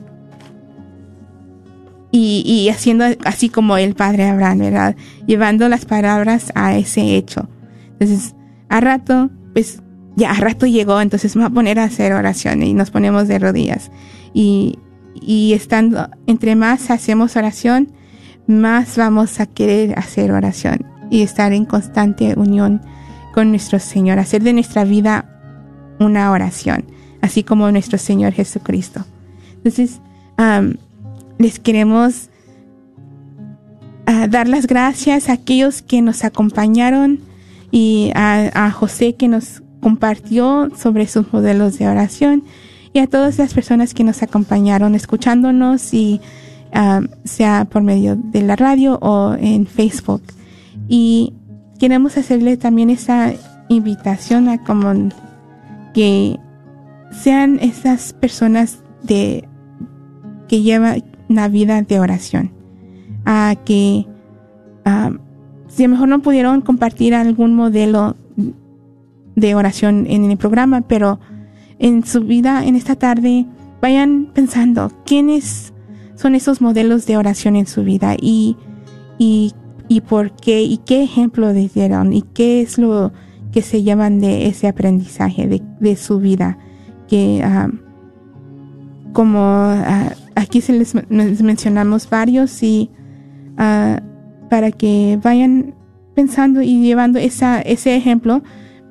y, 2.12 2.42
y 2.44 2.68
haciendo 2.68 3.04
así 3.24 3.48
como 3.48 3.76
el 3.76 3.94
padre 3.94 4.28
Abraham, 4.28 4.58
¿verdad? 4.58 4.96
Llevando 5.26 5.68
las 5.68 5.84
palabras 5.84 6.52
a 6.54 6.76
ese 6.76 7.16
hecho. 7.16 7.48
Entonces, 7.92 8.34
a 8.68 8.80
rato, 8.80 9.30
pues 9.52 9.82
ya 10.16 10.32
a 10.32 10.34
rato 10.34 10.66
llegó, 10.66 11.00
entonces 11.00 11.34
voy 11.34 11.44
a 11.44 11.50
poner 11.50 11.78
a 11.78 11.84
hacer 11.84 12.12
oración 12.12 12.62
y 12.62 12.74
nos 12.74 12.90
ponemos 12.90 13.28
de 13.28 13.38
rodillas. 13.38 13.90
Y, 14.34 14.78
y 15.14 15.52
estando, 15.52 16.08
entre 16.26 16.56
más 16.56 16.90
hacemos 16.90 17.36
oración, 17.36 17.92
más 18.46 18.96
vamos 18.96 19.40
a 19.40 19.46
querer 19.46 19.98
hacer 19.98 20.32
oración 20.32 20.86
y 21.10 21.22
estar 21.22 21.52
en 21.52 21.64
constante 21.64 22.34
unión 22.36 22.80
con 23.32 23.50
nuestro 23.50 23.78
Señor, 23.78 24.18
hacer 24.18 24.42
de 24.42 24.52
nuestra 24.52 24.84
vida 24.84 25.26
una 26.00 26.30
oración, 26.30 26.84
así 27.20 27.44
como 27.44 27.70
nuestro 27.70 27.98
Señor 27.98 28.32
Jesucristo. 28.32 29.04
Entonces, 29.56 30.00
am, 30.36 30.76
les 31.40 31.58
queremos 31.58 32.28
ah, 34.04 34.28
dar 34.28 34.46
las 34.46 34.66
gracias 34.66 35.30
a 35.30 35.32
aquellos 35.32 35.80
que 35.80 36.02
nos 36.02 36.22
acompañaron 36.22 37.20
y 37.70 38.12
a, 38.14 38.70
José 38.72 39.14
que 39.14 39.26
nos 39.26 39.62
compartió 39.80 40.68
sobre 40.76 41.06
sus 41.06 41.32
modelos 41.32 41.78
de 41.78 41.88
oración 41.88 42.44
y 42.92 42.98
a 42.98 43.06
todas 43.06 43.38
las 43.38 43.54
personas 43.54 43.94
que 43.94 44.04
nos 44.04 44.22
acompañaron 44.22 44.94
escuchándonos 44.94 45.94
y 45.94 46.20
ah, 46.74 47.00
sea 47.24 47.64
por 47.64 47.82
medio 47.82 48.16
de 48.16 48.42
la 48.42 48.56
radio 48.56 48.98
o 49.00 49.34
en 49.34 49.66
Facebook. 49.66 50.22
Y 50.88 51.32
queremos 51.78 52.18
hacerle 52.18 52.58
también 52.58 52.90
esa 52.90 53.32
invitación 53.70 54.50
a 54.50 54.62
como 54.62 55.08
que 55.94 56.38
sean 57.12 57.58
esas 57.60 58.12
personas 58.12 58.80
de 59.02 59.48
que 60.48 60.62
llevan 60.62 61.02
una 61.30 61.48
vida 61.48 61.80
de 61.80 62.00
oración, 62.00 62.52
a 63.24 63.54
que 63.64 64.06
ah, 64.84 65.12
si 65.68 65.84
a 65.84 65.86
lo 65.86 65.94
mejor 65.94 66.08
no 66.08 66.20
pudieron 66.20 66.60
compartir 66.60 67.14
algún 67.14 67.54
modelo 67.54 68.16
de 69.36 69.54
oración 69.54 70.06
en 70.08 70.30
el 70.30 70.36
programa, 70.36 70.82
pero 70.82 71.20
en 71.78 72.04
su 72.04 72.22
vida 72.22 72.64
en 72.64 72.74
esta 72.74 72.96
tarde 72.96 73.46
vayan 73.80 74.30
pensando 74.34 74.92
quiénes 75.06 75.72
son 76.16 76.34
esos 76.34 76.60
modelos 76.60 77.06
de 77.06 77.16
oración 77.16 77.56
en 77.56 77.66
su 77.66 77.84
vida 77.84 78.16
y, 78.20 78.56
y, 79.16 79.54
y 79.88 80.02
por 80.02 80.32
qué 80.32 80.62
y 80.62 80.78
qué 80.78 81.02
ejemplo 81.02 81.54
dieron 81.54 82.12
y 82.12 82.22
qué 82.22 82.60
es 82.60 82.76
lo 82.76 83.12
que 83.52 83.62
se 83.62 83.82
llevan 83.82 84.20
de 84.20 84.46
ese 84.46 84.68
aprendizaje 84.68 85.46
de, 85.46 85.62
de 85.80 85.96
su 85.96 86.18
vida 86.18 86.58
que 87.08 87.42
ah, 87.42 87.70
como 89.12 89.40
ah, 89.40 90.10
aquí 90.34 90.60
se 90.60 90.72
les, 90.72 90.94
mencionamos 91.10 92.08
varios 92.08 92.62
y 92.62 92.90
ah, 93.56 94.02
para 94.48 94.72
que 94.72 95.18
vayan 95.22 95.74
pensando 96.14 96.62
y 96.62 96.80
llevando 96.80 97.18
esa, 97.18 97.60
ese 97.60 97.96
ejemplo, 97.96 98.42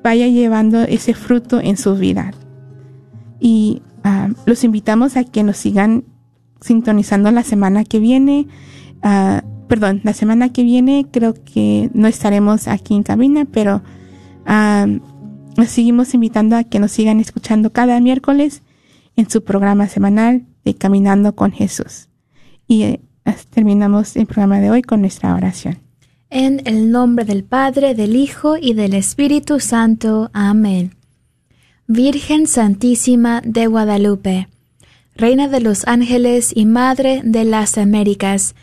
vaya 0.02 0.26
llevando 0.28 0.80
ese 0.82 1.14
fruto 1.14 1.60
en 1.60 1.76
su 1.76 1.94
vida. 1.96 2.32
Y 3.38 3.82
ah, 4.04 4.28
los 4.46 4.64
invitamos 4.64 5.16
a 5.16 5.24
que 5.24 5.42
nos 5.42 5.56
sigan 5.56 6.04
sintonizando 6.60 7.30
la 7.30 7.42
semana 7.42 7.84
que 7.84 8.00
viene. 8.00 8.46
Ah, 9.02 9.44
perdón, 9.68 10.00
la 10.04 10.12
semana 10.12 10.52
que 10.52 10.62
viene 10.62 11.06
creo 11.10 11.34
que 11.34 11.90
no 11.94 12.08
estaremos 12.08 12.68
aquí 12.68 12.94
en 12.94 13.02
cabina, 13.02 13.46
pero 13.50 13.82
nos 15.56 15.68
seguimos 15.68 16.12
invitando 16.14 16.56
a 16.56 16.64
que 16.64 16.80
nos 16.80 16.90
sigan 16.90 17.20
escuchando 17.20 17.72
cada 17.72 18.00
miércoles 18.00 18.62
en 19.14 19.30
su 19.30 19.44
programa 19.44 19.86
semanal 19.86 20.46
de 20.64 20.74
Caminando 20.74 21.34
con 21.34 21.52
Jesús. 21.52 22.08
Y 22.66 22.82
eh, 22.82 23.00
terminamos 23.50 24.16
el 24.16 24.26
programa 24.26 24.60
de 24.60 24.70
hoy 24.70 24.82
con 24.82 25.00
nuestra 25.00 25.34
oración. 25.34 25.78
En 26.30 26.62
el 26.64 26.90
nombre 26.90 27.24
del 27.24 27.42
Padre, 27.42 27.94
del 27.94 28.14
Hijo 28.14 28.56
y 28.56 28.74
del 28.74 28.94
Espíritu 28.94 29.58
Santo. 29.58 30.30
Amén. 30.32 30.94
Virgen 31.88 32.46
Santísima 32.46 33.42
de 33.44 33.66
Guadalupe, 33.66 34.48
Reina 35.16 35.48
de 35.48 35.60
los 35.60 35.88
ángeles 35.88 36.52
y 36.54 36.64
Madre 36.64 37.20
de 37.24 37.44
las 37.44 37.76
Américas. 37.78 38.54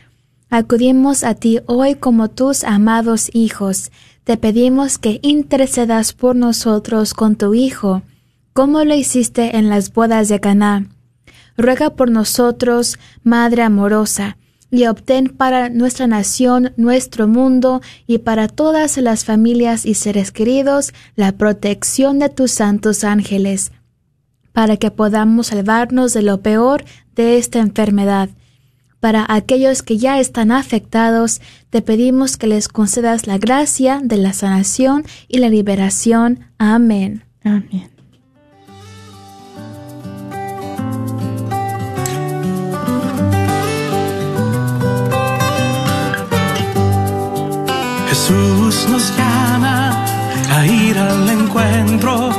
Acudimos 0.49 1.25
a 1.25 1.35
ti 1.35 1.59
hoy 1.65 1.95
como 1.95 2.29
tus 2.29 2.63
amados 2.63 3.29
hijos. 3.33 3.91
Te 4.23 4.37
pedimos 4.37 4.97
que 4.97 5.19
intercedas 5.23 6.13
por 6.13 6.37
nosotros 6.37 7.13
con 7.13 7.35
tu 7.35 7.53
Hijo, 7.53 8.01
como 8.53 8.85
lo 8.85 8.95
hiciste 8.95 9.57
en 9.57 9.67
las 9.67 9.93
bodas 9.93 10.29
de 10.29 10.39
Caná. 10.39 10.87
Ruega 11.57 11.89
por 11.95 12.11
nosotros, 12.11 12.99
Madre 13.23 13.63
amorosa, 13.63 14.37
y 14.69 14.85
obtén 14.85 15.29
para 15.29 15.69
nuestra 15.69 16.07
nación, 16.07 16.73
nuestro 16.77 17.27
mundo 17.27 17.81
y 18.05 18.19
para 18.19 18.47
todas 18.47 18.97
las 18.97 19.25
familias 19.25 19.85
y 19.85 19.93
seres 19.93 20.31
queridos 20.31 20.93
la 21.15 21.31
protección 21.31 22.19
de 22.19 22.29
tus 22.29 22.51
santos 22.51 23.03
ángeles, 23.03 23.71
para 24.51 24.77
que 24.77 24.91
podamos 24.91 25.47
salvarnos 25.47 26.13
de 26.13 26.21
lo 26.21 26.41
peor 26.41 26.83
de 27.15 27.37
esta 27.37 27.59
enfermedad. 27.59 28.29
Para 28.99 29.25
aquellos 29.29 29.83
que 29.83 29.97
ya 29.97 30.19
están 30.19 30.51
afectados, 30.51 31.39
te 31.69 31.81
pedimos 31.81 32.35
que 32.35 32.47
les 32.47 32.67
concedas 32.67 33.27
la 33.27 33.37
gracia 33.37 34.01
de 34.03 34.17
la 34.17 34.33
sanación 34.33 35.05
y 35.27 35.37
la 35.37 35.49
liberación. 35.49 36.39
Amén. 36.57 37.23
Amén. 37.43 37.96
Jesús 48.17 48.89
nos 48.89 49.15
llama 49.15 50.03
a 50.51 50.65
ir 50.65 50.97
al 50.97 51.29
encuentro 51.29 52.31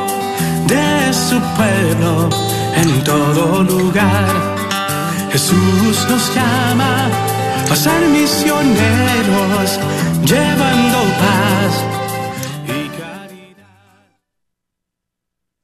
de 0.66 1.12
su 1.12 1.39
pueblo 1.57 2.29
en 2.74 3.05
todo 3.05 3.62
lugar. 3.62 4.57
Jesús 5.31 6.07
nos 6.11 6.35
llama 6.35 7.09
a 7.70 7.76
ser 7.76 8.09
misioneros 8.09 9.79
llevando 10.24 10.99
paz 11.22 11.72
y 12.66 12.89
caridad. 12.99 13.68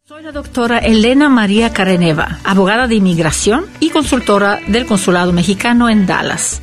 Soy 0.04 0.22
la 0.22 0.30
doctora 0.30 0.78
Elena 0.78 1.28
María 1.28 1.72
Careneva, 1.72 2.38
abogada 2.44 2.86
de 2.86 2.94
inmigración 2.94 3.66
y 3.80 3.90
consultora 3.90 4.60
del 4.68 4.86
Consulado 4.86 5.32
Mexicano 5.32 5.90
en 5.90 6.06
Dallas. 6.06 6.62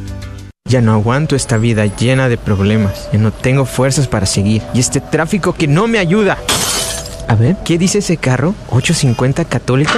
Ya 0.71 0.79
no 0.79 0.93
aguanto 0.93 1.35
esta 1.35 1.57
vida 1.57 1.85
llena 1.85 2.29
de 2.29 2.37
problemas. 2.37 3.09
Ya 3.11 3.19
no 3.19 3.33
tengo 3.33 3.65
fuerzas 3.65 4.07
para 4.07 4.25
seguir. 4.25 4.61
Y 4.73 4.79
este 4.79 5.01
tráfico 5.01 5.51
que 5.51 5.67
no 5.67 5.85
me 5.85 5.99
ayuda. 5.99 6.37
A 7.27 7.35
ver, 7.35 7.57
¿qué 7.65 7.77
dice 7.77 7.97
ese 7.97 8.15
carro? 8.15 8.55
¿850 8.69 9.47
católico? 9.47 9.91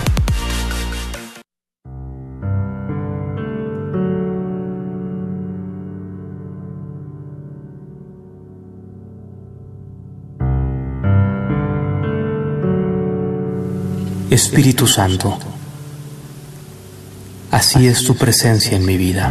Espíritu 14.31 14.87
Santo, 14.87 15.37
así 17.51 17.85
es 17.85 18.05
tu 18.05 18.15
presencia 18.15 18.77
en 18.77 18.85
mi 18.85 18.95
vida, 18.95 19.29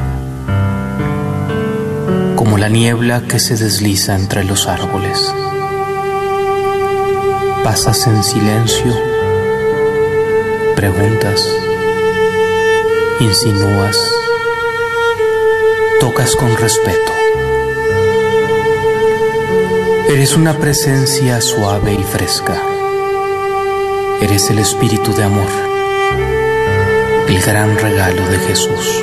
como 2.36 2.58
la 2.58 2.68
niebla 2.68 3.22
que 3.22 3.38
se 3.38 3.56
desliza 3.56 4.14
entre 4.14 4.44
los 4.44 4.66
árboles. 4.66 5.18
Pasas 7.64 8.06
en 8.08 8.22
silencio, 8.22 8.94
preguntas, 10.76 11.42
insinúas, 13.20 13.96
tocas 15.98 16.36
con 16.36 16.54
respeto. 16.58 17.12
Eres 20.10 20.36
una 20.36 20.58
presencia 20.58 21.40
suave 21.40 21.94
y 21.94 22.02
fresca. 22.02 22.79
Eres 24.22 24.50
el 24.50 24.58
espíritu 24.58 25.14
de 25.14 25.24
amor, 25.24 25.48
el 27.26 27.40
gran 27.40 27.78
regalo 27.78 28.28
de 28.28 28.38
Jesús. 28.38 29.02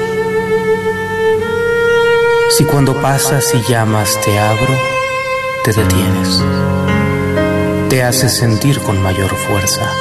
Si 2.56 2.64
cuando 2.66 3.02
pasas 3.02 3.44
y 3.56 3.62
llamas 3.72 4.16
te 4.24 4.38
abro, 4.38 4.76
te 5.64 5.74
detienes, 5.74 6.44
te 7.90 8.04
haces 8.04 8.38
sentir 8.38 8.80
con 8.82 9.02
mayor 9.02 9.36
fuerza. 9.36 9.92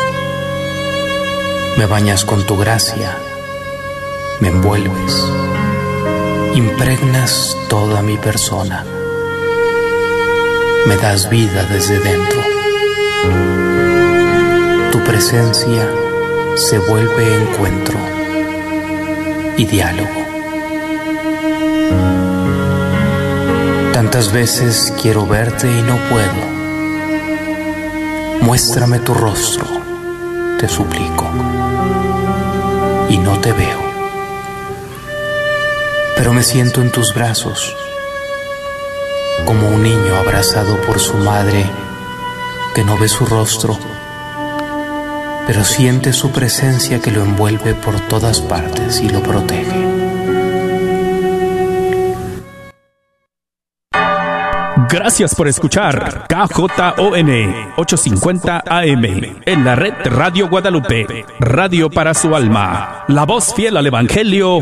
Me 1.78 1.86
bañas 1.86 2.26
con 2.26 2.44
tu 2.44 2.58
gracia, 2.58 3.16
me 4.40 4.48
envuelves, 4.48 5.24
impregnas 6.54 7.56
toda 7.68 8.02
mi 8.02 8.18
persona, 8.18 8.84
me 10.86 10.96
das 10.96 11.30
vida 11.30 11.64
desde 11.64 12.00
dentro 12.00 12.46
presencia 15.06 15.88
se 16.56 16.78
vuelve 16.78 17.36
encuentro 17.36 17.96
y 19.56 19.64
diálogo. 19.64 20.20
Tantas 23.92 24.32
veces 24.32 24.92
quiero 25.00 25.24
verte 25.24 25.68
y 25.68 25.82
no 25.82 25.96
puedo. 26.10 26.56
Muéstrame 28.42 28.98
tu 28.98 29.14
rostro, 29.14 29.64
te 30.58 30.68
suplico, 30.68 31.24
y 33.08 33.18
no 33.18 33.38
te 33.38 33.52
veo. 33.52 33.80
Pero 36.16 36.32
me 36.32 36.42
siento 36.42 36.82
en 36.82 36.90
tus 36.90 37.14
brazos, 37.14 37.76
como 39.44 39.68
un 39.68 39.84
niño 39.84 40.16
abrazado 40.16 40.80
por 40.82 40.98
su 40.98 41.14
madre 41.18 41.64
que 42.74 42.82
no 42.82 42.98
ve 42.98 43.08
su 43.08 43.24
rostro 43.24 43.78
pero 45.46 45.64
siente 45.64 46.12
su 46.12 46.30
presencia 46.30 47.00
que 47.00 47.10
lo 47.10 47.22
envuelve 47.22 47.74
por 47.74 47.98
todas 48.08 48.40
partes 48.40 49.00
y 49.00 49.08
lo 49.08 49.22
protege. 49.22 49.96
Gracias 54.88 55.34
por 55.34 55.48
escuchar 55.48 56.26
KJON 56.28 57.30
850 57.76 58.64
AM 58.66 59.04
en 59.44 59.64
la 59.64 59.74
red 59.74 59.94
Radio 60.04 60.48
Guadalupe, 60.48 61.24
radio 61.40 61.90
para 61.90 62.14
su 62.14 62.34
alma, 62.34 63.04
la 63.08 63.24
voz 63.24 63.52
fiel 63.54 63.76
al 63.76 63.86
Evangelio 63.86 64.60